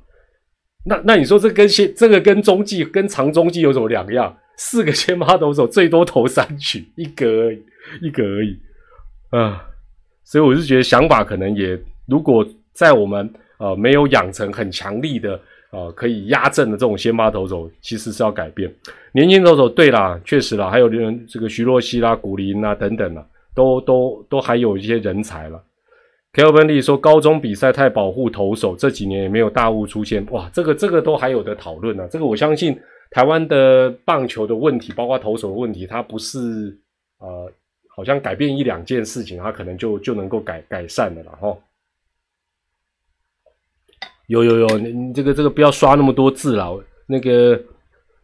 [0.83, 4.35] 那那你说这跟先这个跟中继跟长中继有什么两样？
[4.57, 7.63] 四个先发投手最多投三局，一个而已，
[8.01, 8.59] 一个而已
[9.29, 9.63] 啊。
[10.23, 15.39] 所以我是觉得想法可能也，如果在我们呃没有养成很强力的
[15.71, 18.69] 呃可以压阵的这种先发投手，其实是要改变。
[19.13, 25.63] 年轻投手对啦，确实啦，还有人这个徐若曦啦、古林啊等等啦，都都都还有一些人才了。
[26.33, 30.25] Kelvin Lee 说，高中比赛太保护投手，这几年也没有大雾出现。
[30.29, 32.07] 哇，这个这个都还有的讨论呢。
[32.11, 32.77] 这个我相信
[33.11, 36.79] 台湾的棒球的问题，包括投手的问题，它不是
[37.19, 37.51] 呃。
[37.89, 41.57] 好像改变一两件事情，他可能就就能够改改善的了哈。
[44.27, 46.79] 有有有，你这个这个不要刷那么多字了。
[47.07, 47.59] 那个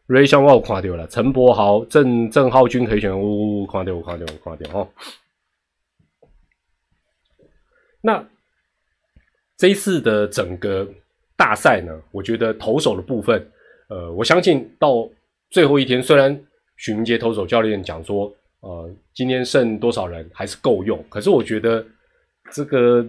[0.08, 4.88] Ray 香我垮掉了，陈柏豪、郑郑浩君可以选，呜呜垮掉，垮掉，垮掉哈。
[8.00, 8.24] 那
[9.58, 10.88] 这一次的整个
[11.36, 13.52] 大赛呢，我觉得投手的部分，
[13.94, 15.08] 呃，我相信到
[15.52, 16.38] 最后一天，虽然
[16.78, 18.34] 许明杰投手教练讲说。
[18.66, 20.98] 呃，今天剩多少人还是够用？
[21.10, 21.86] 可是我觉得
[22.50, 23.06] 这个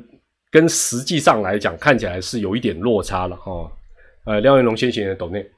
[0.50, 3.70] 跟实际上来讲，看起来是有一点落差了哈。
[4.24, 5.48] 呃，廖云龙先生的抖内，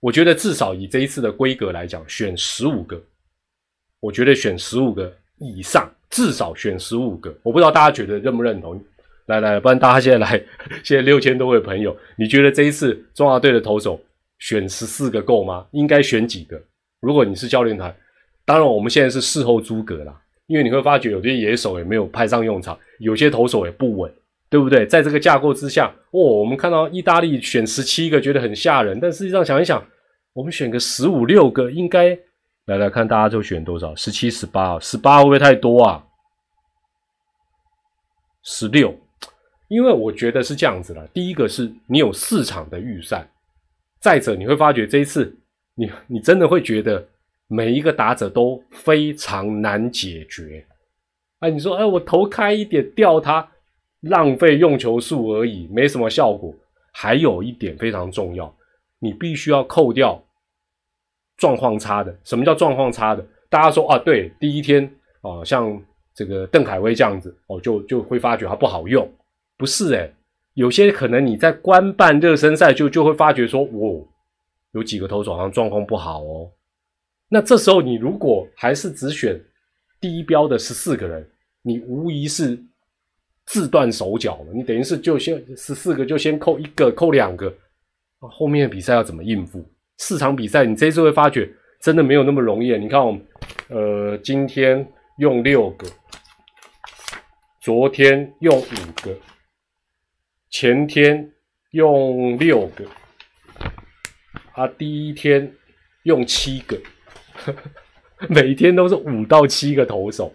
[0.00, 3.02] 我觉得至少以这一次的规格来讲，选十五个，
[4.00, 7.34] 我觉得选十五个以上，至少选十五个。
[7.42, 8.78] 我不知道大家觉得认不认同？
[9.24, 10.38] 来来，不然大家现在来，
[10.84, 13.98] 现在六千多位朋友，你觉得这一次中华队的投手
[14.42, 15.64] 选十四个够吗？
[15.70, 16.60] 应该选几个？
[16.98, 17.94] 如果你是教练团？
[18.44, 24.12] 当然，我们现在是事后诸葛啦，因为你会发觉有些野手也没有派上用场，有些投手也不稳，
[24.50, 24.84] 对不对？
[24.84, 29.80] 在这个架构之下，哦，我们看到意大利选十七个，觉得很吓人，但实际上想一想，
[30.32, 32.18] 我们选个十五六个，应该
[32.64, 33.94] 来来看大家都选多少？
[33.94, 36.04] 十七、十八，十八会不会太多啊？
[38.42, 38.92] 十六，
[39.68, 41.06] 因为我觉得是这样子的。
[41.14, 43.24] 第一个是你有四场的预算，
[44.02, 45.34] 再者你会发觉这一次，
[45.76, 47.08] 你你真的会觉得。
[47.48, 50.66] 每一个打者都非常难解决，
[51.40, 53.46] 哎，你说，哎，我投开一点掉他，
[54.00, 56.54] 浪费用球数而已，没什么效果。
[56.92, 58.56] 还有一点非常重要，
[59.00, 60.18] 你必须要扣掉
[61.36, 62.18] 状况差的。
[62.24, 63.22] 什么叫状况差的？
[63.50, 65.78] 大家说啊，对，第一天啊，像
[66.14, 69.06] 这个邓凯威这样子，哦，就就会发觉他不好用。
[69.58, 70.10] 不是哎，
[70.54, 74.06] 有些可能你在官办热身赛就就会发觉说，哦，
[74.72, 76.50] 有几个投手好像状况不好哦。
[77.28, 79.40] 那这时候，你如果还是只选
[80.00, 81.26] 第一标的十四个人，
[81.62, 82.58] 你无疑是
[83.46, 84.52] 自断手脚了。
[84.52, 87.50] 你等于是就先十四个就先扣一个，扣两个，
[88.18, 89.64] 后面的比赛要怎么应付？
[89.96, 92.76] 四场比赛，你这次会发觉真的没有那么容易。
[92.76, 93.26] 你看，我们
[93.68, 94.86] 呃今天
[95.16, 95.86] 用六个，
[97.60, 99.16] 昨天用五个，
[100.52, 101.32] 前天
[101.70, 102.84] 用六个，
[104.52, 105.50] 啊，第一天
[106.02, 106.78] 用七个，
[108.28, 110.30] 每天都是五到七个投手。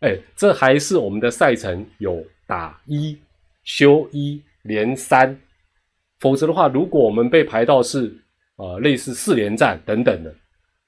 [0.00, 3.18] 哎，这还是我们的赛程有打一
[3.64, 5.34] 休一连三，
[6.20, 8.14] 否则的话，如果我们被排到是
[8.56, 10.32] 呃类似四连战等等的，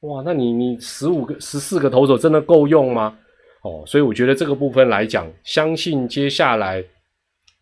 [0.01, 3.19] 哇，那你你十五个十四个投手真的够用吗？
[3.63, 6.85] 哦，所以我觉得这个部分来讲，相信接下来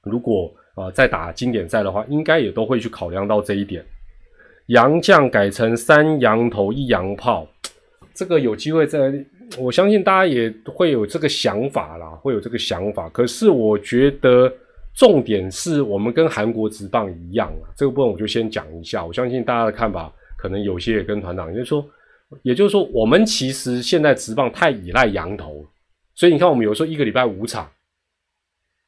[0.02, 3.84] 如果啊在打经典赛的话，应该也都会去考量到这一点。
[4.66, 7.48] 洋将改成三洋头一洋炮，
[8.14, 9.12] 这个有机会在。
[9.56, 13.08] 我相信大家也会有这个想法啦，会有这个想法。
[13.08, 14.52] 可是我觉得
[14.94, 19.02] 重点是我们跟韩国职棒一样啊，这个部分我就先讲一下。
[19.02, 21.82] 我相信大家的看法可能有些也跟团长，也就是说，
[22.42, 25.64] 也就是说，我们其实现在职棒太依赖羊头，
[26.14, 27.66] 所以你看我们有时候一个礼拜五场，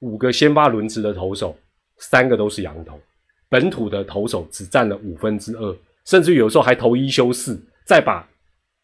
[0.00, 1.56] 五个先发轮值的投手，
[2.00, 3.00] 三个都是羊头，
[3.48, 8.28] 本土的投手只占了五分之二，甚至有时候还投一休四，再把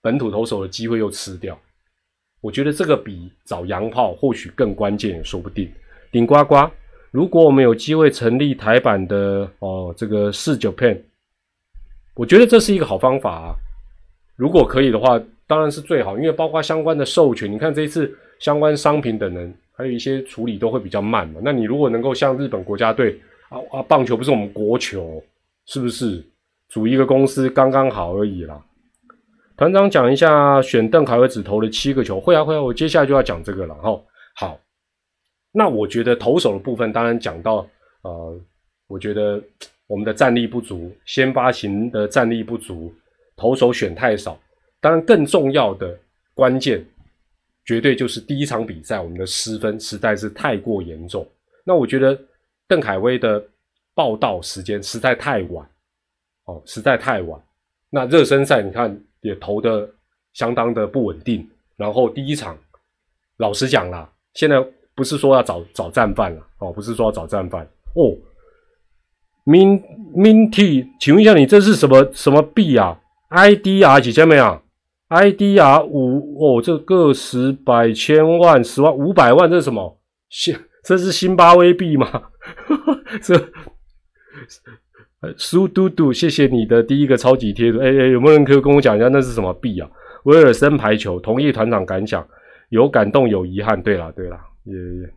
[0.00, 1.58] 本土投手的机会又吃掉。
[2.40, 5.68] 我觉得这个比找洋炮或许更关键，也说不定。
[6.12, 6.70] 顶呱呱，
[7.10, 11.02] 如果我们有机会成立台版的哦，这个四九片，
[12.14, 13.54] 我觉得这是一个好方法啊。
[14.36, 21.40] 如果可以的话，当然是最好，因为包括相关的授权，你看这一次相关商品等人，还有一些处理都会比较慢嘛。
[21.44, 25.22] 那你如果能够像日本国家队啊啊，棒球不是我们国球，
[25.66, 26.24] 是不是？
[26.68, 28.60] 组一个公司刚刚好而已啦。
[29.56, 34.02] 团长讲一下选邓凯威只投了七个球，会啊会啊，我接下来就要讲这个了哈。
[34.34, 34.60] 好，
[35.52, 37.66] 那我觉得投手的部分，当然讲到
[38.02, 38.40] 呃，
[38.88, 39.40] 我觉得
[39.86, 42.92] 我们的战力不足，先发型的战力不足，
[43.36, 44.36] 投手选太少。
[44.80, 45.96] 当然更重要的
[46.34, 46.84] 关键，
[47.66, 51.26] 绝对就是第一场比赛我们的失分实在是太过严重。
[51.64, 52.18] 那我觉得
[52.66, 53.44] 邓凯威的
[53.94, 55.68] 报道时间实在太晚，
[56.46, 57.38] 哦，实在太晚。
[57.90, 58.98] 那热身赛你看。
[59.22, 59.88] 也投的
[60.34, 61.44] 相当的不稳定，
[61.76, 62.56] 然后第一场，
[63.38, 67.64] 老实讲啦，现在不是说要找找战犯了哦，不是说要找战犯
[67.96, 68.14] 哦。
[69.44, 69.82] Min
[70.14, 73.00] Min T，请问一下，你这是什么什么币啊
[73.30, 74.62] ？ID 啊几千没啊
[75.08, 79.98] ？IDR 五哦，这个十百千万十万五百万，这是什么？
[80.28, 82.22] 新这是辛巴威币吗？
[83.22, 83.34] 这。
[85.36, 87.80] 苏嘟嘟，谢谢你的第一个超级贴图。
[87.80, 89.90] 哎哎，有没有人可以跟我讲一下那是什么币啊？
[90.24, 92.24] 威尔森排球，同意团长感想，
[92.68, 93.82] 有感动有遗憾。
[93.82, 95.08] 对了对了，也也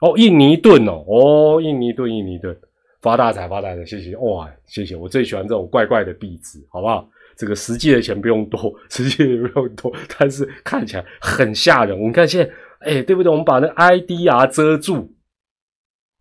[0.00, 2.56] 哦，印尼盾哦哦，印尼盾印尼盾，
[3.00, 7.08] 发大财发大财，谢谢哇，谢谢，我最喜欢这种怪怪的币值，好不好？
[7.36, 11.98] 这个实际的钱不用多，实际的不用多，但是看起来很吓人。
[11.98, 13.30] 我们看现在，哎，对不对？
[13.30, 15.10] 我们把那 IDR 遮住。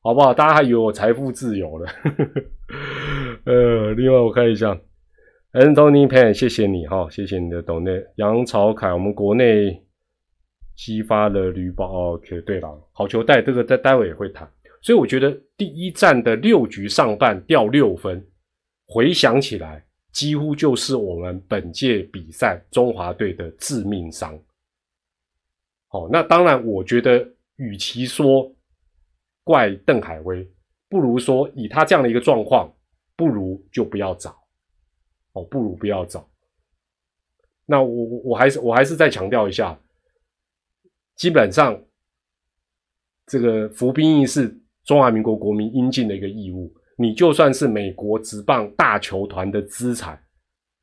[0.06, 0.34] 好不好？
[0.34, 1.90] 大家还以为我财富自由了。
[3.46, 4.78] 呃，另外我看一下
[5.54, 8.04] ，Anthony Pan，谢谢你哈，谢谢你的懂内。
[8.18, 9.82] 杨朝凯，我们国内
[10.76, 12.16] 激发了绿宝。
[12.16, 14.46] OK，对了，好球带这个在待会也会谈。
[14.82, 18.28] 所以我觉得第一站的六局上半掉六分，
[18.86, 24.40] 回想起来几乎就是我们本届比赛中华队的致命伤。
[25.90, 28.50] 好，那当然，我觉得与其说。
[29.46, 30.50] 怪邓海威，
[30.88, 32.74] 不如说以他这样的一个状况，
[33.14, 34.34] 不如就不要找，
[35.34, 36.26] 哦，不如不要找。
[37.66, 39.78] 那我我还是我还是再强调一下，
[41.18, 41.78] 基本上
[43.26, 46.74] 这个服兵役是中华民国国民应尽的一个义务。
[47.04, 50.18] 你就算是美国职棒大球团的资产，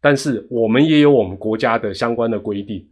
[0.01, 2.87] 但是我们也有我们国家的相关的规定。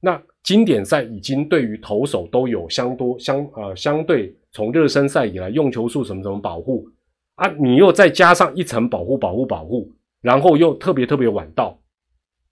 [0.00, 4.36] 那经典赛已经对于投手都有相多相呃相对。
[4.56, 6.86] 从热身赛以来，用球数什么什么保护
[7.34, 7.48] 啊？
[7.58, 11.76] 你又再加上一层保护、保护、保护，然后又特别特别晚到，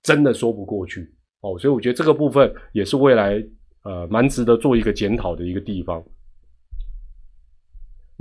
[0.03, 1.09] 真的说不过去
[1.43, 1.57] 哦。
[1.61, 3.41] 所以我觉得这个部分也是未来
[3.85, 6.03] 呃蛮值得做一个检讨的一个地方。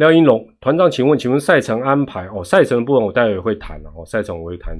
[0.02, 2.44] 廖英龙团长，请问，请问赛程安排哦？
[2.44, 4.76] 赛程的部分我待会会谈了哦，赛程我会谈，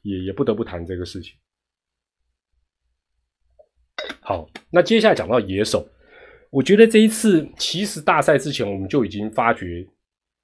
[0.00, 1.36] 也也不得不谈这个事情。
[4.22, 5.86] 好，那接下来讲到野手。
[6.48, 9.86] 我觉得这一次其实大赛之前，我们就已经发觉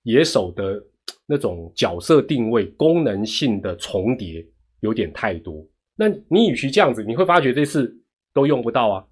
[0.02, 0.78] 野手的
[1.24, 4.46] 那种角色定位、功能性的重叠
[4.80, 5.66] 有点太多。
[5.96, 7.90] 那你与其这样子，你会发觉这次
[8.34, 9.06] 都用不到啊，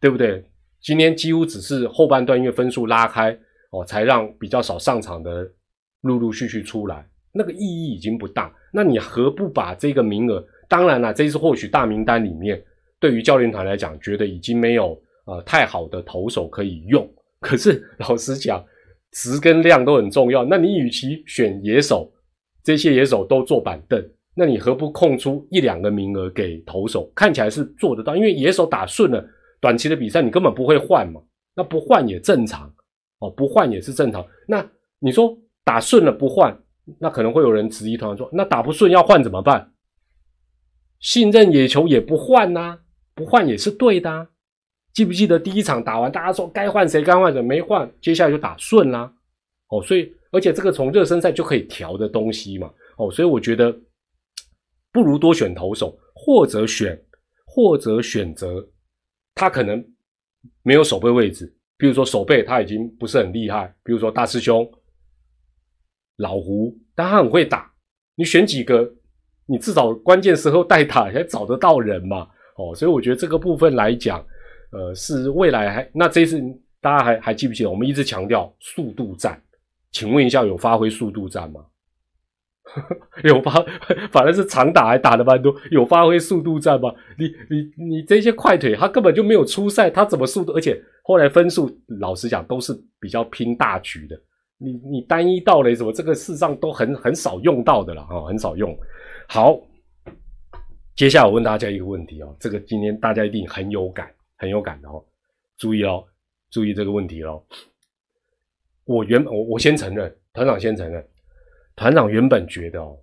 [0.00, 0.50] 对不对？
[0.80, 3.38] 今天几乎只是后半段因为分数拉开
[3.70, 5.48] 哦，才让比较少上场的
[6.02, 8.52] 陆陆续续出来，那个意义已经不大。
[8.72, 10.44] 那你何不把这个名额？
[10.68, 12.62] 当然了，这次或许大名单里面，
[12.98, 17.08] 对于教练团来讲，觉得已经没有呃太好的投手可以用。
[17.40, 18.64] 可是老实讲，
[19.12, 20.44] 值跟量都很重要。
[20.44, 22.12] 那你与其选野手，
[22.62, 24.00] 这些野手都坐板凳，
[24.34, 27.10] 那你何不空出一两个名额给投手？
[27.14, 29.24] 看起来是做得到，因为野手打顺了，
[29.60, 31.20] 短期的比赛你根本不会换嘛。
[31.56, 32.72] 那不换也正常
[33.20, 34.26] 哦，不换也是正常。
[34.46, 36.54] 那你说打顺了不换？
[36.98, 39.72] 那可能会有人质疑，团说：“那打不顺要换怎么办？
[40.98, 42.80] 信任野球也不换呐，
[43.14, 44.10] 不换也是对的。
[44.10, 44.28] 啊
[44.92, 49.10] 记不记得第一场打完，大家说该换谁该换谁没换，接下来就打顺啦。
[49.68, 52.68] 哦，所以而且这个从热身赛就可以调的东西嘛。
[52.96, 53.72] 哦，所以我觉得
[54.90, 57.00] 不如多选投手，或者选
[57.46, 58.68] 或者选择
[59.32, 59.82] 他可能
[60.62, 64.70] 没有守备位置，比如说守备他已经不是很厉害，比如说大师兄。”
[66.18, 67.72] 老胡，但他很会打。
[68.14, 68.86] 你选几个，
[69.46, 72.28] 你至少关键时候代打才找得到人嘛。
[72.58, 74.22] 哦，所以我觉得这个部分来讲，
[74.70, 76.38] 呃，是未来还那这次
[76.78, 77.70] 大家还还记不记得？
[77.70, 79.42] 我们一直强调速度战，
[79.92, 81.64] 请问一下，有发挥速度战吗？
[83.24, 83.52] 有发，
[84.12, 86.94] 反正是长打还打的蛮多，有发挥速度战吗？
[87.18, 90.52] 你你你这些快腿，他根本就没有出赛，他怎么速度？
[90.52, 90.78] 而且
[91.10, 91.68] 后来分数，
[91.98, 94.16] 老实讲都是比较拼大局的。
[94.58, 98.78] 你你单一道雷什么这个事上都很很少用到的了啊，很少用。
[99.26, 99.60] 好，
[100.94, 105.04] 接下来我问大家一个问题哦，这个今天大家一定很有感，很有感的哦。
[105.56, 106.04] 注意哦，
[106.48, 107.42] 注意这个问题哦。
[108.84, 111.04] 我原我我先承认，团长先承认，
[111.74, 112.96] 团长原本觉得哦，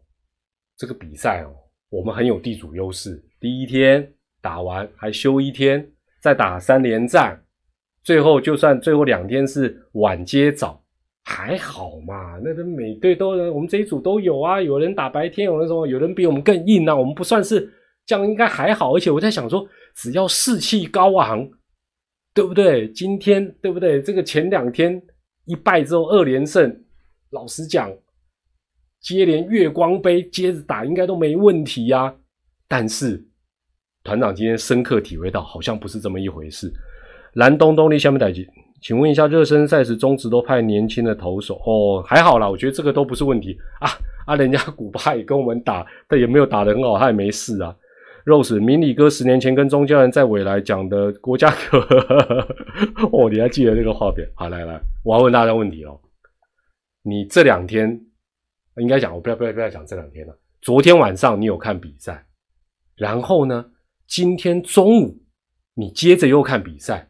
[0.77, 1.53] 这个比赛哦，
[1.89, 5.91] 我们很有地主优势，第一天打完还休一天，
[6.21, 7.43] 再打三连战，
[8.07, 10.81] 最后就算最后两天是晚接早。
[11.25, 17.69] 还好嘛，那个每队都我们这一组都有啊，有人打白天，有人说有人比我们更硬啊，我们不算是
[18.05, 18.95] 这样，应该还好。
[18.95, 21.45] 而且我在想说，只要士气高昂，
[22.33, 22.89] 对不对？
[22.93, 24.01] 今天对不对？
[24.01, 25.01] 这个前两天
[25.43, 26.73] 一败之后二连胜，
[27.31, 27.91] 老实讲，
[29.01, 32.15] 接连月光杯接着打应该都没问题呀。
[32.69, 33.21] 但是
[34.01, 36.71] 团长今天深刻体会到，好像不是这么一回事。
[37.37, 38.47] 蓝东东你下面打击。
[38.81, 43.87] 请问一下，热身赛时中职都派年轻的投手哦，还好啦，我觉得这个都不是问题啊
[44.25, 44.35] 啊！
[44.35, 47.75] 人家古巴也跟我们打，但也没有打得很好，他也没事啊。
[48.25, 51.79] Rose，明理哥十年前跟钟家人在未来讲的国家歌，
[53.13, 54.27] 哦，你还记得这个画面？
[54.33, 55.99] 好，来来，我要问大家问题哦。
[57.03, 57.99] 你这两天
[58.77, 60.35] 应该讲，我不要不要不要讲这两天了。
[60.61, 62.25] 昨天晚上你有看比赛，
[62.95, 63.63] 然后呢，
[64.07, 65.15] 今天中午
[65.75, 67.09] 你接着又看比赛，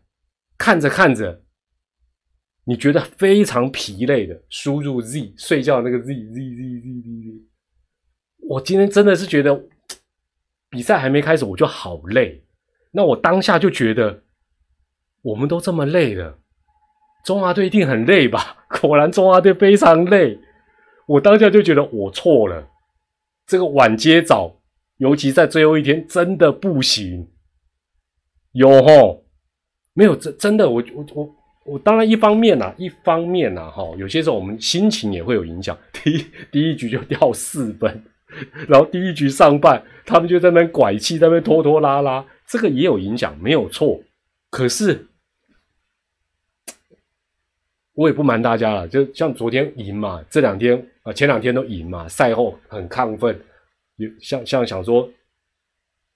[0.58, 1.44] 看着看着。
[2.70, 7.46] 你觉得非常疲累的，输入 Z 睡觉那个 Z Z Z Z Z Z，
[8.40, 9.70] 我今天真的是觉得
[10.70, 12.44] 比赛还没开始我就好累，
[12.92, 14.22] 那我当下就觉得
[15.22, 16.40] 我们都这么累了，
[17.24, 18.66] 中华队一定很累吧？
[18.82, 20.38] 果然中华队非常累，
[21.08, 22.68] 我当下就觉得我错了，
[23.46, 24.60] 这个晚接早，
[24.98, 27.32] 尤其在最后一天真的不行，
[28.52, 29.24] 有吼，
[29.98, 31.36] 没有真真的我我我。
[31.66, 35.78] 我当然一方面呐，一方面呐，哈，有些时候我们心情也会有影响。
[35.92, 38.04] 第一第一局就掉四分，
[38.70, 44.02] 然后第一局上半他们就在那拐气，在那拖拖拉拉，这个也有影响，没有错。
[44.50, 45.06] 可是
[47.96, 53.38] 我也不瞒大家了，就像昨天赢嘛，这两天啊，前两天都赢嘛，赛后很亢奋，
[53.98, 55.10] 有像像想说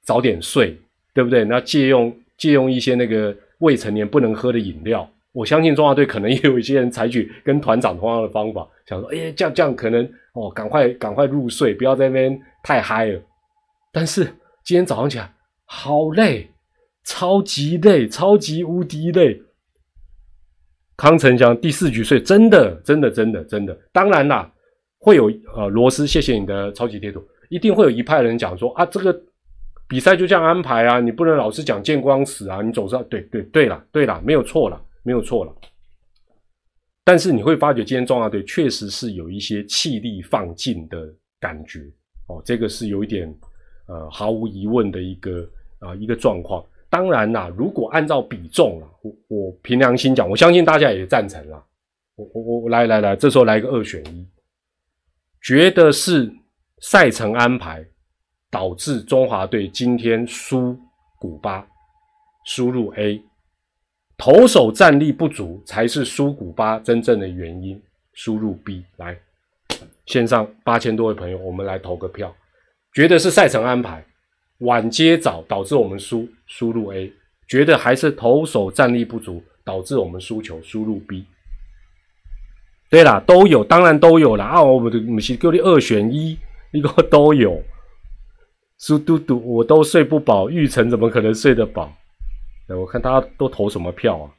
[0.04, 0.80] 早点睡，
[1.14, 1.44] 对不对？
[1.44, 5.10] 那借用借用一些那个未成年不能喝的饮料。
[5.32, 10.04] 我相信中华队可能也有一些人采取跟团长同样的方法，想说，哎，这样这样可能
[10.34, 13.22] 哦，赶快赶快入睡，不要在那边太嗨了。
[13.94, 14.26] 但是
[14.66, 15.34] 今天早上起来
[15.64, 16.50] 好累，
[17.06, 19.42] 超级累，超级无敌累。
[20.98, 23.76] 康成祥第四局睡，真的真的真的真的。
[23.94, 24.52] 当然啦，
[25.00, 29.18] 会有呃罗斯，谢谢你的超级贴图，一定会有一派人讲说啊，这个
[29.92, 34.82] 比赛就这样安排啊，你不能老是讲见光死啊，你总是要对对对了对了，没有错了。
[35.04, 35.52] 没有错了，
[37.04, 41.80] 但是你会发觉今天中华队确实是有一些气力放尽的感觉
[42.28, 43.28] 哦，这个是有一点
[43.88, 46.64] 呃毫无疑问的一个啊一个状况。
[46.88, 51.66] 当然啦，如果按照比重啊，我我凭良心讲，我相信大家也赞成啦。
[52.16, 54.24] 我我我来来来，这时候来一个二选一，
[55.42, 56.32] 觉得是
[56.80, 57.84] 赛程安排
[58.52, 60.78] 导致中华队今天输
[61.18, 61.66] 古巴，
[62.46, 63.24] 输入 A。
[64.18, 67.82] 投手战力不足才是输古巴真正的原因。
[68.14, 69.18] 输入 B 来，
[70.06, 72.36] 线上八千多位朋友，我们来投个票。
[72.94, 74.06] 觉得是赛程安排
[74.60, 77.10] 晚接早导致我们输，输入 A；
[77.48, 81.26] 觉得还是投手战力不足导致我们输球，输入 B。
[82.90, 84.46] 对啦，都有，当然都有啦。
[84.46, 84.62] 啊！
[84.62, 86.38] 我们的母亲给你二选一，
[86.74, 87.64] 一个都有。
[88.82, 91.94] 苏嘟嘟，我都睡不饱，玉成怎么可能睡得饱？
[92.68, 94.32] 我看大家都投什么票啊？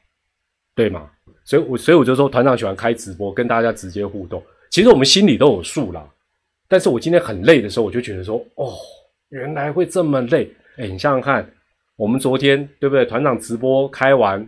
[0.75, 1.09] 对吗？
[1.45, 4.43] 所以，我所以我就说，团长喜欢开直播，跟大家直接互动。
[4.69, 6.05] 其实我们心里都有数啦。
[6.67, 8.73] 但是我今天很累的时候，我就觉得说，哦，
[9.29, 10.53] 原来会这么累。
[10.77, 11.49] 哎，你想想看，
[11.95, 13.05] 我们昨天对不对？
[13.05, 14.45] 团长直播开完，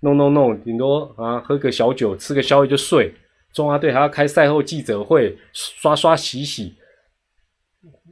[0.00, 3.14] 弄弄弄，顶多啊喝个小酒，吃个宵夜就睡。
[3.52, 6.74] 中华队还要开赛后记者会，刷刷洗洗，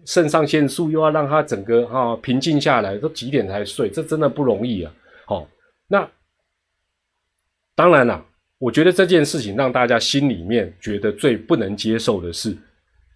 [0.05, 3.89] 肾上腺素又要让他整个哈平静下来，都几点才睡？
[3.89, 4.93] 这真的不容易啊。
[5.27, 5.49] 好，
[5.87, 6.09] 那
[7.75, 8.25] 当然了，
[8.59, 12.57] 我觉得这件事情让大家心里面觉得最不能接受的是，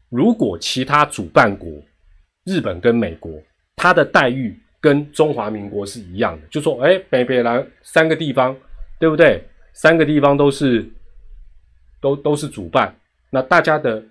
[0.08, 1.70] 如果其他主办国
[2.44, 3.32] 日本跟美国，
[3.76, 8.56] 他的待遇跟中华民国是一样的，就说哎，北北南三个地方，
[8.98, 9.42] 对不对？
[9.72, 10.88] 三个地方都是
[12.00, 12.94] 都都是主办，
[13.30, 14.02] 那大家的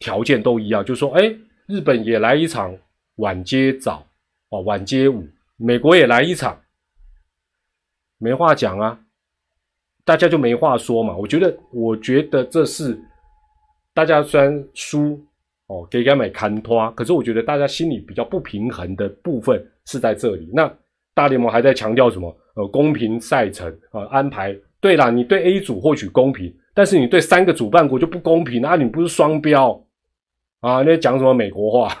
[0.00, 1.34] 条件都一样，就说哎，
[1.66, 2.76] 日本也来一场
[3.16, 4.06] 晚接早
[4.50, 6.60] 哦，晚接午，美国也来一场。
[8.18, 9.00] 没话讲啊，
[10.04, 11.16] 大家就没话说嘛。
[11.16, 12.96] 我觉得，我觉得这是
[13.92, 15.20] 大家虽然输
[15.66, 20.48] 哦，给他买看拖，可是我觉得大家心里比较不平衡的部分是在这里。
[20.52, 20.72] 那
[21.14, 22.34] 大联盟还在强调什么？
[22.54, 24.56] 呃，公平赛程啊，安排。
[24.80, 28.76] 对啦，你对 A 组或许公平，但是你对三个主办国就不公平啊！
[28.76, 29.84] 你不是双标
[30.66, 30.82] 啊？
[30.82, 31.96] 那讲什么美国话？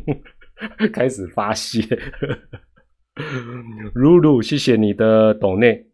[0.92, 1.82] 开始发泄。
[3.94, 5.84] 露露，谢谢你的抖内。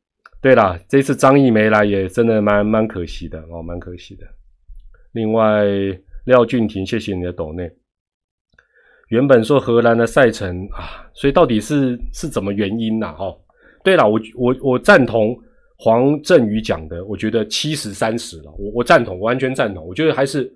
[0.41, 4.25] 对了，这次张毅没来，也真的蛮蛮可惜的哦，蛮可惜的。
[5.13, 5.65] 另外，
[6.27, 7.69] 廖俊廷，谢谢你的抖内。
[9.09, 13.13] 原本说荷兰的赛程啊，所以到底是是怎么原因呢？
[13.15, 13.35] 哈，
[13.83, 15.37] 对了，我我我赞同
[15.77, 19.85] 黄振宇讲的，我觉得七十三十了，我我赞同，完全赞同。
[19.85, 20.49] 我觉得还是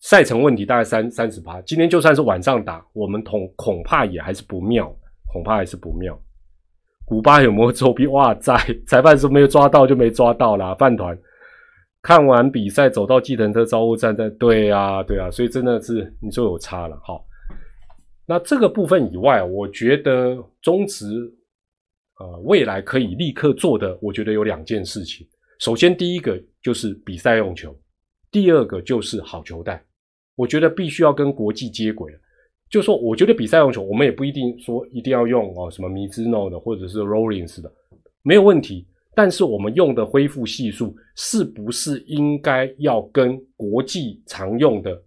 [0.00, 1.60] 赛程问题，大概三三十八。
[1.62, 4.94] 今天就算是晚上打，我们恐恐怕也还是不妙。
[5.30, 6.18] 恐怕还是不妙。
[7.04, 8.06] 古巴有没有作弊？
[8.06, 10.74] 哇，在裁判说没有抓到就没抓到啦。
[10.76, 11.18] 饭团
[12.00, 16.98] 看完比赛走到计程车招呼站，在对啊，对啊，所以真的是你说有差了。
[17.02, 17.26] 好，
[18.24, 21.06] 那这个部分以外，我觉得中职
[22.20, 25.26] 呃未来可以立刻做的，我觉得有两件事情。
[25.58, 27.78] 首先第一个就是比赛用球，
[28.30, 29.84] 第二个就是好球带。
[30.38, 32.18] 我觉得必须要跟国际接轨了。
[32.70, 37.72] 就说，我觉得比赛用球，我们也不一定说一定要用哦什么 Mizuno 的或者是 Rollins 的，
[38.22, 38.86] 没有问题。
[39.16, 45.02] 但是我们用的恢复系数是不是应该要跟国际常用的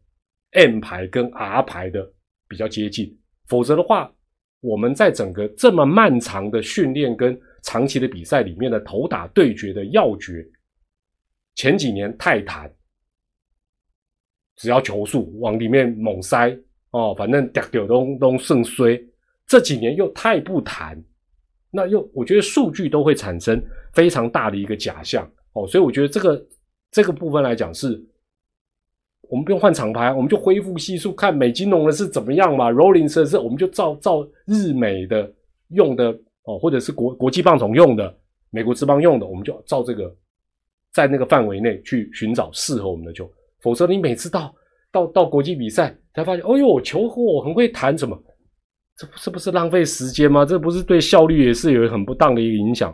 [0.52, 2.12] M 牌跟 R 牌的
[2.50, 3.18] 比较接近？
[3.48, 4.12] 否则的话，
[4.60, 10.46] 我们在整个这么漫长的训练跟长期的比赛里面的头打对决的要诀，
[11.56, 12.70] 前几年太弹，
[14.56, 16.58] 只要球速往里面猛塞。
[16.93, 19.02] 哦，反正掉掉都都肾衰，
[19.47, 21.02] 这几年又太不谈，
[21.72, 26.45] 那又我觉得数据都会产生非常大的一个假象哦，所以我觉得这个
[26.91, 27.97] 这个部分来讲是，
[29.30, 35.34] 我们不用换厂牌，我们就恢复系数，看美金龙的是怎么样嘛，Rolling 设置我们就照照日美的
[35.70, 36.12] 用的
[36.43, 38.14] 哦，或者是国国际棒总用的，
[38.49, 40.14] 美国之棒用的，我们就照这个
[40.91, 43.32] 在那个范围内去寻找适合我们的球，
[43.62, 44.53] 否则你每次到。
[44.93, 48.22] 到到国际比赛才发现，哦呦，球我很会弹，什么？
[48.97, 50.43] 这不是不是浪费时间吗？
[50.43, 52.93] 这不是对效率也是有很不当的一个影响。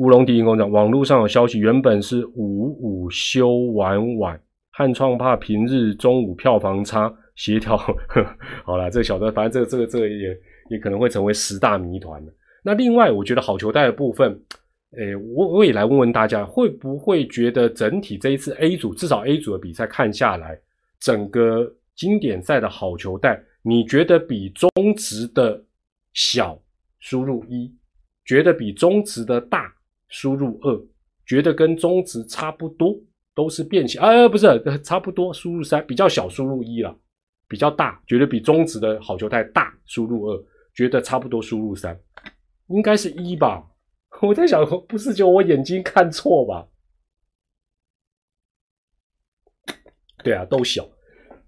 [0.00, 4.42] 乌龙提醒工讲，网络上有消息，原本是午午休晚晚，
[4.72, 7.76] 汉创怕平日中午票房差，协调。
[8.66, 10.36] 好了，这个小段，反正这个这个这个也
[10.70, 12.20] 也可能会成为十大谜团
[12.64, 14.42] 那另外，我觉得好球带的部分。
[14.96, 20.60] 诶，我我也来问问大家，会不会觉得整体这一次 A 组至少 A 组的比赛看下来，
[20.98, 25.62] 整个经典赛的好球带，你觉得比中值的
[26.12, 26.60] 小
[26.98, 27.72] 输入一，
[28.24, 29.72] 觉得比中值的大
[30.08, 30.82] 输入二，
[31.24, 32.98] 觉得跟中值差不多，
[33.32, 34.28] 都是变形啊？
[34.28, 34.46] 不是，
[34.82, 36.92] 差不多输入三，比较小输入一了，
[37.46, 41.96] 比较大，觉得比中值的好球带大输入二，觉得差不多输入三，
[42.66, 43.64] 应该是一吧？
[44.20, 46.68] 我在想，不是就我眼睛看错吧？
[50.22, 50.86] 对啊，都小。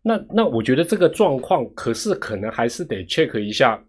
[0.03, 3.83] 那那我觉得这个状况，可是可能还是得 check 一下，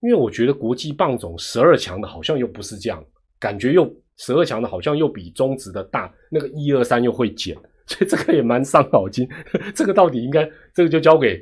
[0.00, 3.04] 因为我觉得国际棒总十二强的好像又不是这样，
[3.38, 7.54] 感觉又十二强的好像又比中职的大，那个一二三又会减，
[7.86, 9.28] 所以这个也蛮伤脑筋。
[9.76, 11.40] 这个到底应该，这个就交给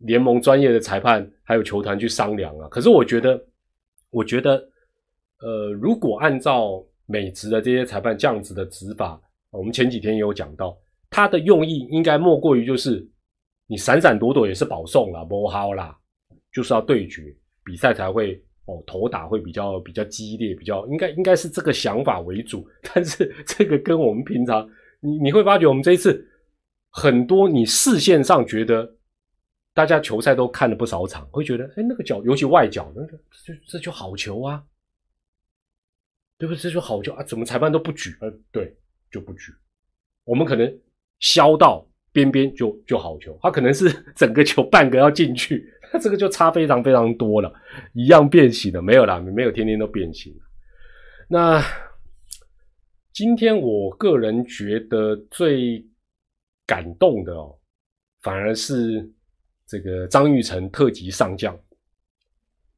[0.00, 2.68] 联盟专业的裁判还有球团去商量啊。
[2.68, 3.42] 可是我觉得，
[4.10, 4.68] 我觉得，
[5.42, 9.20] 呃，如果按照美职的这些裁判这样子的执法，
[9.50, 10.76] 我们前几天也有讲到，
[11.10, 13.06] 他的用意应该莫过于就是
[13.66, 15.96] 你闪闪躲躲也是保送啦，不好啦，
[16.52, 17.22] 就是要对决
[17.64, 18.42] 比赛才会。
[18.66, 22.64] 哦，头打会比较比较激烈，比较应该应该是这个想法为主，
[22.94, 24.64] 但是这个跟我们平常，
[25.00, 26.24] 你你会发觉我们这一次
[26.90, 28.88] 很多你视线上觉得
[29.74, 34.62] 大家球赛都看了不少场，会觉得哎那个角尤其外角那个这这就好球啊，
[36.42, 36.58] 对不对？
[36.58, 38.16] 这就好球啊，怎么裁判都不举？
[38.20, 38.76] 呃，对，
[39.12, 39.52] 就不举。
[40.24, 40.80] 我们可能
[41.20, 45.64] 削到边边就就好球，他可能是 整个球半个要进去。
[45.92, 47.54] 那这个就差非常非常多了，
[47.92, 50.36] 一样变形的没有啦，没有天天都变形。
[51.28, 51.62] 那
[53.12, 55.86] 今天我个人觉得最
[56.66, 57.56] 感动的哦，
[58.20, 59.08] 反而是
[59.64, 61.56] 这个张玉成特级上将，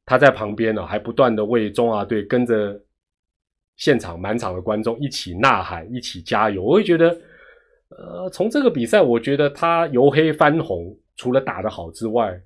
[0.05, 2.79] 他在旁边呢，还不断的为中华队跟着
[3.77, 6.63] 现场满场的观众一起呐喊，一起加油。
[6.63, 7.09] 我会觉得，
[7.89, 12.39] 呃，从这个比赛，我觉得他由黑翻红，除了打得好之外，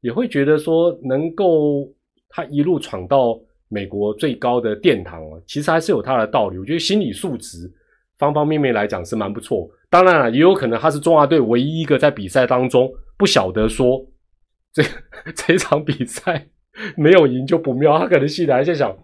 [0.00, 1.88] 也会觉得说，能够
[2.28, 3.38] 他一路闯到
[3.68, 6.58] 美国最高的殿堂啊，其实还是有他的道理。
[6.58, 7.70] 我觉得心理素质
[8.18, 9.68] 方方面面来讲是蛮不错。
[9.90, 14.04] 当然了，也有可能他是中华队唯一一个在比赛当中不晓得说
[14.72, 14.82] 这
[15.34, 16.46] 这场比赛
[16.96, 17.98] 没有赢就不妙。
[17.98, 18.94] 他可能心里还在想，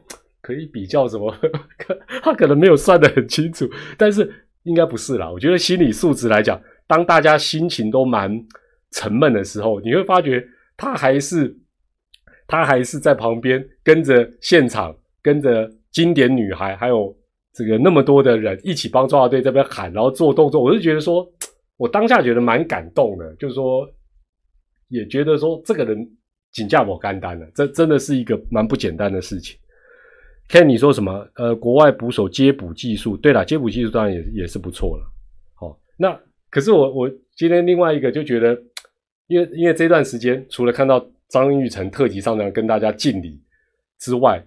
[0.42, 1.34] 可以比较什么？
[2.22, 3.66] 他可能没有算得很清楚。
[3.96, 4.30] 但是
[4.64, 5.30] 应该不是啦。
[5.30, 8.30] 我觉得心理素质来讲，当大家心情都蛮
[8.90, 10.46] 沉闷的时候，你会发觉。
[10.74, 11.54] 他还是，
[12.46, 17.14] 他还是在旁边跟着现场，跟着经典女孩，还有
[17.52, 20.60] 这个那么多的人一起帮中华队这边喊，然后做动作。
[20.60, 21.30] 我就觉得说，
[21.76, 23.88] 我当下觉得蛮感动的，就是说，
[24.88, 26.10] 也觉得说这个人
[26.52, 29.56] 请假我干单了，这真的是一个蛮不简单的事情。
[30.48, 31.26] 看你说什么？
[31.36, 35.04] 呃，国外捕手接捕技术，对了，接捕技术当然也也是不错了。
[35.54, 36.18] 好，那
[36.50, 38.60] 可是我我今天另外一个就觉得。
[39.28, 43.40] 因为因为这段时间，除了看到张玉成特级上场跟大家敬礼
[43.98, 44.44] 之外，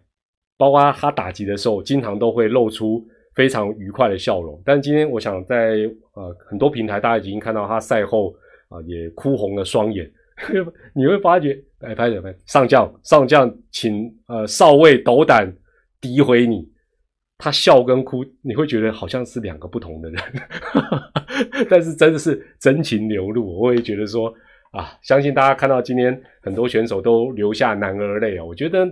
[0.58, 4.62] 包括他打击的时候，经常都会露出非常愉快的笑容。
[4.64, 8.36] 但今天，我想在呃很多平台，大家已经看到他赛后
[8.70, 10.08] 啊也哭红了双眼。
[10.94, 12.32] 你会发觉，哎，拍什么？
[12.46, 15.52] 上将上将，请呃少尉斗胆
[16.06, 16.70] 诋毁你。
[17.38, 20.22] 他笑跟哭，你会觉得好像是两个不同的人，
[21.70, 23.60] 但是真的是真情流露。
[23.60, 24.34] 我也觉得说。
[24.72, 28.86] 啊，相信大家看到今天很多选手都流下男儿泪啊，我觉得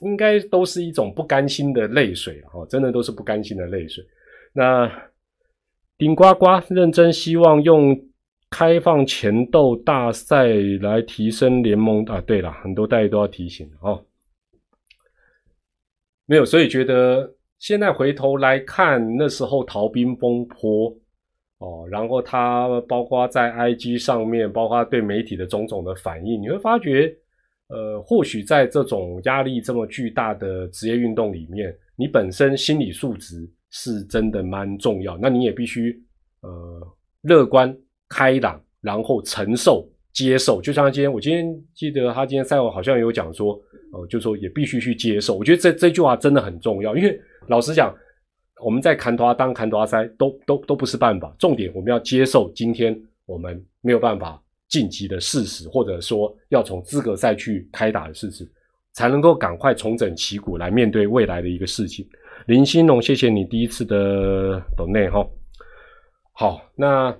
[0.00, 4.04] 应该都是一种不甘心的泪水哦，真的都是不甘心的泪水。
[4.52, 4.88] 那
[5.98, 8.00] 顶呱呱认真希望用
[8.50, 10.46] 开放前斗大赛
[10.80, 14.05] 来提升联盟啊，对了，很多大家都要提醒哦。
[16.26, 20.94] 没有，所以觉得现在回头来看那时候逃兵风波。
[21.58, 27.10] 哦，然后他包括在 IG 上面，包括对媒体的种种的反应，你会发觉，
[27.68, 35.16] 呃，或许在这种压力这么巨大的职业运动里面，你本身心理素质是真的蛮重要。
[35.16, 35.98] 那你也必须
[36.42, 36.50] 呃
[37.22, 37.74] 乐观
[38.10, 40.60] 开朗，然后承受接受。
[40.60, 43.58] 就像今天，我今天记得他今天赛后好像有讲说，
[43.92, 45.36] 呃，就说也必须去接受。
[45.36, 47.94] 我觉得这这句话真的很重要，因为老实讲。
[48.64, 51.30] 我们在砍多当砍多塞都都都不是办法。
[51.38, 58.50] 重点我们要接受今天我们没有办法晋级的事实，或者说要从资格赛去开打的事实，
[58.94, 62.08] 才能够赶快重整旗鼓来面对未来的一个事情。
[62.46, 65.22] 林兴龙，谢谢你第一次的懂内哈。
[66.32, 67.14] 好，那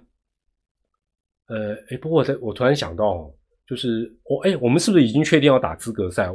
[1.48, 3.30] 呃，哎，不过我我突然想到，
[3.68, 6.30] 就是我哎，我们是不是已经确定要打资格赛？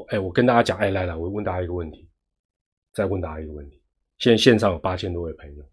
[0.00, 2.08] 我哎，我跟大家讲，哎，来来，我问大家一个问题，
[2.94, 3.80] 再问大家一个问题。
[4.18, 5.64] 现在线上有八千多位朋友，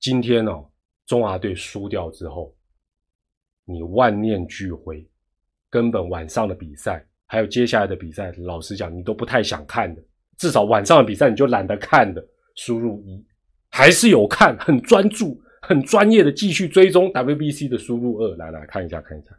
[0.00, 0.64] 今天哦，
[1.06, 2.54] 中华队输掉之后，
[3.64, 5.04] 你万念俱灰，
[5.68, 10.02] 根本晚上的比赛还有接下来的比赛，老实讲，你都不太想看的。
[10.38, 12.24] 至少晚上的比赛你就懒得看的。
[12.54, 13.24] 输入一，
[13.70, 19.30] 还是有看，很专注、很专业的继续追踪 WBC 的输入二，来来，看一下，看一下。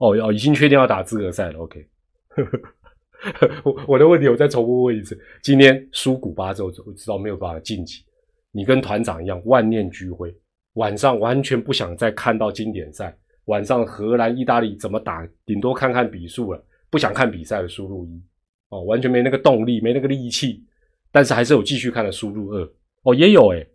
[0.00, 1.58] 哦哦，已经确定要打资格赛了。
[1.60, 1.88] OK。
[3.64, 8.02] 我我的问题，我再重复问一次：今天输古巴之后，我知道没有办法晋级，
[8.50, 10.34] 你跟团长一样万念俱灰，
[10.74, 13.14] 晚上完全不想再看到经典赛。
[13.46, 18.22] 晚上荷兰、意大利怎么打，顶多看看比数了，不想看比赛的输入一
[18.70, 20.64] 哦，完全没那个动力，没那个力气。
[21.12, 22.72] 但是还是有继续看的输入二
[23.02, 23.68] 哦，也有诶。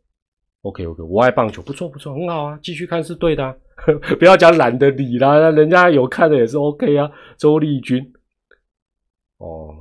[0.62, 3.58] OK OK，我爱棒球，不错不错，很好啊，继续看是对的，
[4.18, 7.12] 不要讲懒得理啦，人家有看的也是 OK 啊。
[7.38, 8.14] 周丽君，
[9.38, 9.76] 哦，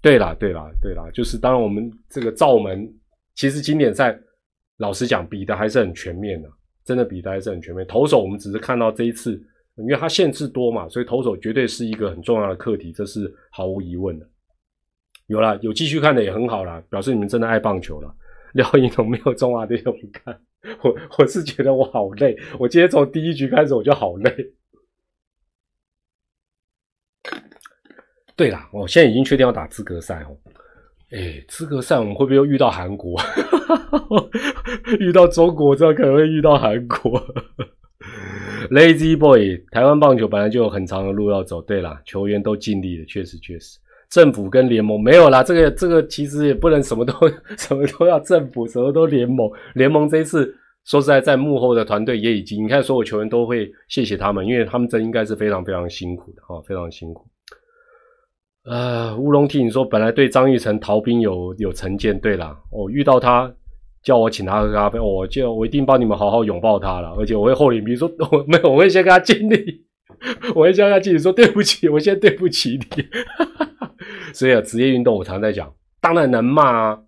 [0.00, 2.92] 对啦对啦对啦，就是当然我们这个罩门，
[3.34, 4.18] 其实经典赛
[4.78, 6.48] 老实讲比的还是很全面的，
[6.84, 7.86] 真的比的还是很全面。
[7.86, 9.32] 投手我们只是看到这一次，
[9.76, 14.26] 因为它限制多嘛，所以投手绝对是一个很重要的课题，这是毫无疑问的。
[15.26, 18.12] 有啦，有继续看的也很好啦，表示你们真的爱棒球了。
[18.54, 20.40] 廖英龙没有中华队又不看，
[20.82, 22.36] 我我是觉得我好累。
[22.58, 24.52] 我今天从第一局开始我就好累。
[28.34, 30.36] 对啦，我现在已经确定要打资格赛哦。
[31.10, 33.20] 哎，资格赛我们会不会又遇到韩国？
[34.98, 37.20] 遇到中国，这可能会遇到韩国。
[38.70, 41.60] Lazy boy，台湾棒球本来就有很长的路要走。
[41.60, 43.78] 对啦，球员都尽力了，确实确实。
[44.12, 47.14] 政府跟联盟没有啦，这个这个其实也不能什么都
[47.56, 49.50] 什么都要政府，什么都联盟。
[49.74, 50.54] 联盟这一次
[50.84, 57.26] 说实在，在幕后的团队也已经，你看所有球员都会谢谢他们，因为他们真应该是非常非常辛苦的哈，非常辛苦。
[58.66, 63.50] 呃，乌龙替你说，本来对张玉成逃兵有有成见，对啦，我遇到他
[64.04, 69.86] 叫我请他喝咖啡，我就我一定帮你们好好拥抱他了，而且我会厚脸皮说，我 没有，我会先跟他敬礼，
[70.54, 73.02] 我会先跟他敬礼说对不起，我先对不起你。
[73.38, 73.68] 哈哈
[74.32, 77.02] 所以啊，职业运动我常在讲，当然能骂啊，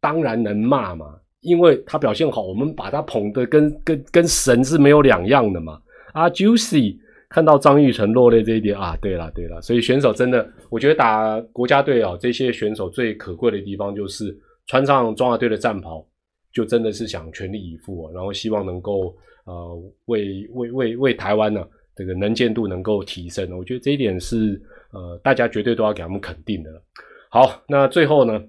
[0.00, 5.80] 当然能骂嘛，因为他表现好，我们把他捧得跟跟跟神是没有两样的嘛。
[6.12, 6.96] 啊，Juicy
[7.28, 16.06] 看到张玉成落泪这一点啊，对了对了，所以选手真的，我觉得打国家队啊，这些选手最可贵的地方就是穿上中华队的战袍，
[16.52, 19.14] 就真的是想全力以赴啊，然后希望能够
[19.44, 21.64] 呃为为为为台湾呢
[21.94, 24.60] 这个能见度能够提升，我觉得这一点是。
[24.92, 26.82] 呃，大家绝对都要给他们肯定的了。
[27.28, 28.42] 好，那最后呢，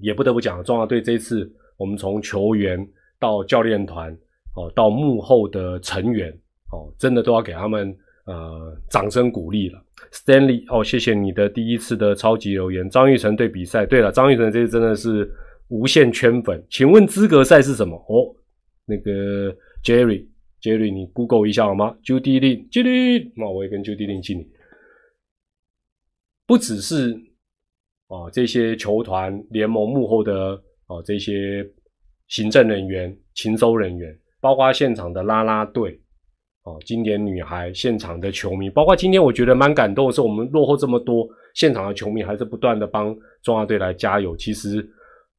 [0.00, 2.78] 也不得不讲，中华队这一次我们从球员
[3.18, 4.12] 到教练团
[4.54, 6.30] 哦，到幕后的成员
[6.72, 7.96] 哦，真的都要给他们
[8.26, 9.82] 呃掌声鼓励了。
[10.12, 12.88] Stanley 哦，谢谢你的第一次的超级留言。
[12.88, 15.28] 张玉成对比赛，对了，张玉成这次真的是
[15.68, 16.62] 无限圈粉。
[16.70, 17.96] 请问资格赛是什么？
[18.08, 18.32] 哦，
[18.84, 24.48] 那个 Jerry，Jerry，你 Google 一下好吗？Judy Lin，Judy，那我也跟 Judy Lin 敬礼。
[26.46, 27.12] 不只是
[28.06, 30.52] 啊，这些球团联盟幕后的
[30.86, 31.66] 啊这些
[32.28, 36.00] 行政人员、勤收人员，包括现场的啦啦队
[36.62, 44.36] 哦，经典女孩，现场的球迷，包括今天我觉得蛮感动的是，我们落后这么多，现场的球迷还是不断的帮中华队来加油。
[44.36, 44.78] 其实，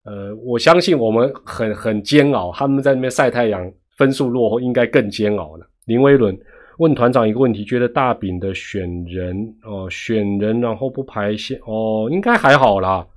[0.03, 5.65] 呃，我相信我们很很煎熬，他们在那边晒太阳，分数落后应该更煎熬了。
[5.85, 6.37] 林威伦。
[6.77, 13.07] 问团长一个问题，觉得大饼的选人哦，选人然后不排线哦，应该还好啦。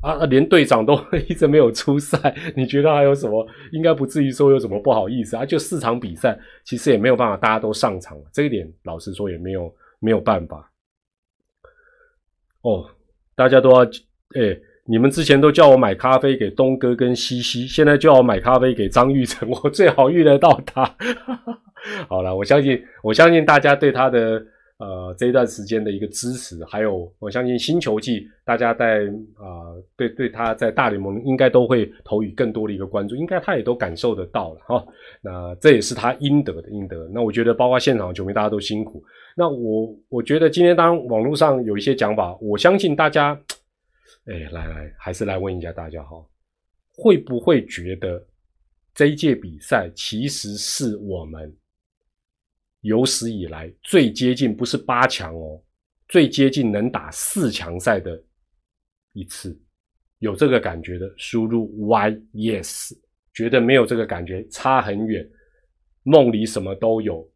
[0.00, 0.98] 啊，连队长都
[1.28, 3.46] 一直没有出赛，你觉得还有什么？
[3.70, 5.44] 应该不至于说有什么不好意思啊？
[5.44, 10.72] 就四场比赛，其实也没有办法，大家都上场了，这一点老实说也没有没有办法。
[12.62, 12.88] 哦，
[13.34, 13.82] 大家都要
[14.34, 14.58] 哎，
[14.90, 20.82] 你们之前都叫我买咖啡给东哥跟西西，现在叫我买咖啡给张玉成， 我最好遇得到他。
[22.08, 24.42] 好了，我相信，我相信大家对他的
[24.78, 29.06] 呃这一段时间的一个支持，还有我相信新球季，大家在
[29.38, 34.84] 啊对对他在大联盟应该都会投予更多的一个关注，应该他也都感受得到了哈。
[35.22, 37.08] 那这也是他应得的，应得。
[37.14, 39.00] 那我觉得包括现场球迷大家都辛苦。
[39.36, 43.40] 那我我觉得今天当网络上有一些讲法，我相信大家，
[44.30, 46.24] 哎，来来，还是来问一下大家哈，
[46.94, 48.24] 会不会觉得
[48.94, 51.52] 这一届比赛其实是我们？
[52.82, 55.60] 有史以来最接近不是八强哦，
[56.08, 58.22] 最接近能打四强赛的
[59.12, 59.60] 一次，
[60.20, 62.96] 有这个感觉的输入 Y yes，
[63.34, 65.28] 觉得没有这个感觉差很远，
[66.04, 67.28] 梦里什么都有，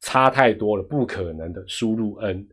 [0.00, 2.46] 差太多了，不可能的输入 N，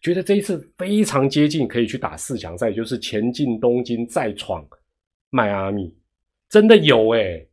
[0.00, 4.66] 觉得这一次非常接近可以去打四强赛，就是前进东京再闯
[5.30, 5.94] 迈阿密，
[6.48, 7.46] 真的有哎，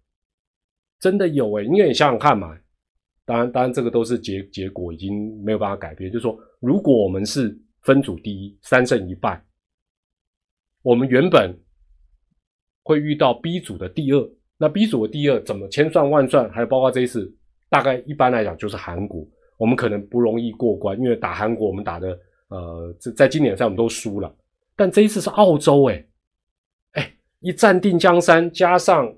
[1.00, 2.58] 真的有哎，因为你想想看嘛。
[3.28, 6.12] 当然，当然，这个都是结结果，已经没有办法改变。
[6.12, 9.44] 就是说，如果我们是分组第一，三胜一败，
[10.84, 11.52] 我们原本
[12.84, 14.32] 会遇到 B 组的第二。
[14.58, 17.36] 那 B 组的第二怎么千算万算，还有包括这一次，
[17.68, 19.28] 大概一般来讲就是韩国，
[19.58, 22.16] 我们可能不容易过关，因为打韩国我们打的
[22.50, 24.36] 呃，在在经典赛我们都输了。
[24.76, 26.06] 但这一次是澳洲，哎
[26.94, 29.14] 哎，一战定江山，加上。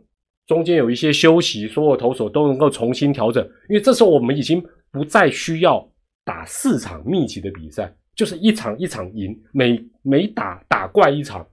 [0.46, 5.86] 中间有一些休息，所有投手都能够重新调整，因为这时候我们已经不再需要
[6.24, 11.46] 打四场密集的比赛，就是一场一场赢，每每打打怪一场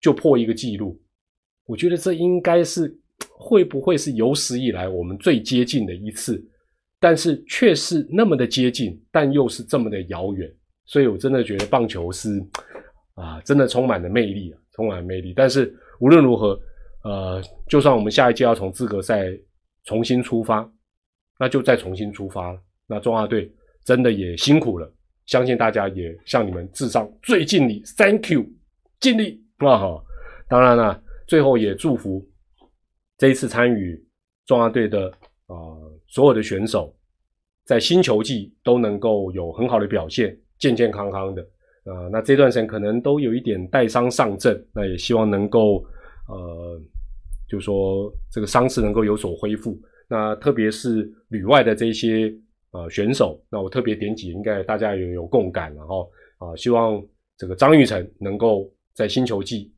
[0.00, 0.98] 就破一个记录。
[1.66, 2.98] 我觉得这应该是
[3.28, 6.42] 会不会是有史以来我们最接近的一次？
[6.98, 10.50] 但是却是那么的接近，但又是这么的遥远。
[10.86, 12.42] 所以我真的觉得棒球是
[13.14, 15.32] 啊，真的充满了魅力啊，充满了魅力。
[15.34, 16.60] 但是无论如何，
[17.04, 19.26] 呃，就算我们下一届要从资格赛
[19.84, 20.70] 重新出发，
[21.38, 22.60] 那就再重新出发了。
[22.86, 23.50] 那中华队
[23.84, 24.92] 真的也辛苦了，
[25.26, 28.44] 相信大家也向你们致上最敬礼，Thank you，
[29.00, 29.78] 尽力啊！
[29.78, 30.04] 好，
[30.48, 32.26] 当然了，最后也祝福
[33.16, 34.02] 这一次参与
[34.46, 35.08] 中华队的
[35.46, 35.54] 啊
[36.08, 36.94] 所有的选手，
[37.64, 40.36] 在新球季都能够有很好的表现。
[40.58, 41.42] 健健康康的
[41.84, 45.84] 啊，那这段时间可能都有一点带伤上阵，那也希望能够
[46.28, 46.80] 呃，
[47.46, 49.78] 就说这个伤势能够有所恢复。
[50.08, 52.32] 那特别是旅外的这些
[52.70, 57.02] 呃选手，那我特别点几，应该大家也有共感，然后啊，希望
[57.36, 59.70] 这个张玉成能够在新球季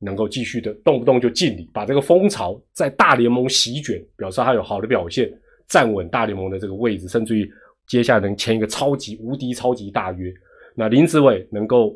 [0.00, 5.32] 能够继续的动不动就敬礼，把这个风潮在大联盟席卷，表示他有好的表现，
[5.68, 7.48] 站稳大联盟的这个位置，甚至于。
[7.92, 10.32] 接下来能签一个超级无敌超级大约，
[10.74, 11.94] 那林子伟能够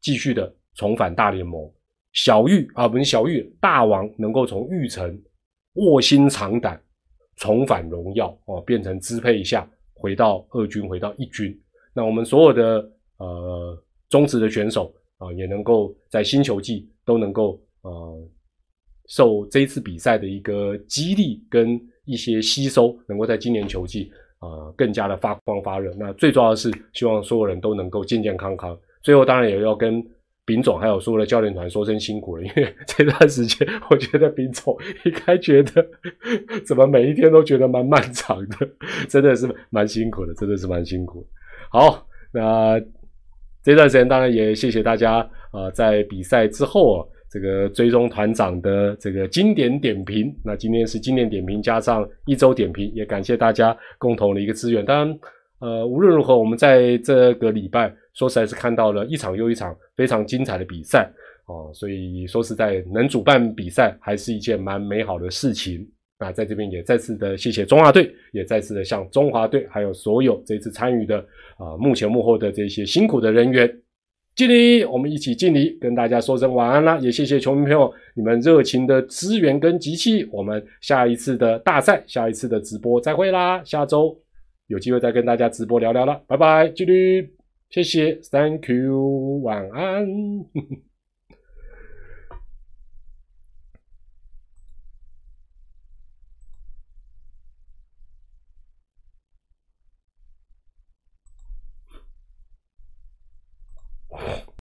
[0.00, 1.62] 继续的重返大联盟，
[2.12, 5.16] 小玉啊，不是小玉，大王能够从玉城
[5.74, 6.82] 卧薪尝胆
[7.36, 11.56] 重返荣耀哦，变成支配一下回到二军，回到一军。
[11.94, 18.28] 那我们所有的呃中职的选手啊，也能够在新球季都能够呃
[19.06, 24.10] 受这一次比赛的一个激励跟一些吸收，能够在今年球季。
[24.38, 25.92] 啊，更加的发光发热。
[25.98, 28.78] 那最重要的是，希望所有人都能够健健康康。
[29.02, 30.04] 最后，当然也要跟
[30.44, 35.86] 丙总还有所有的教练团说声辛苦了，因为 这段时间，我觉得丙总应该觉得
[36.66, 38.68] 怎么每一天都觉得蛮漫长的，
[39.08, 41.26] 真的是蛮辛苦的，真的是蛮辛苦。
[41.70, 42.80] 好，那
[43.62, 45.18] 这段时间当然也谢谢大家
[45.50, 47.06] 啊，在比赛之后啊。
[47.30, 54.84] 这个追踪团长的这个经典点评，那今天是经典点评加上一周点评，也感谢大家共同的一个资源。
[54.84, 55.18] 当然，
[55.60, 61.10] 呃，无论如何，我们在这个礼拜说实在是看到了一场又一场非常精彩的比赛
[61.46, 65.86] 哦，所以说实在能主办比赛还是一件蛮美好的事情。
[66.20, 71.18] 那在这边也再次的谢谢中华队，也再次的向中华队还有所有这次参与的
[71.58, 73.70] 啊幕前幕后的这些辛苦的人员。
[74.38, 76.96] 敬礼，我们一起敬礼，跟大家说声晚安啦！
[76.98, 80.24] 也谢谢球迷朋友你们热情的支援跟集气。
[80.30, 83.60] 我们下一次的大赛，下一次的直播再会啦！
[83.64, 84.16] 下周
[84.68, 87.28] 有机会再跟大家直播聊聊了，拜拜，敬礼，
[87.68, 90.06] 谢谢，Thank you，晚安。
[90.06, 90.87] 呵呵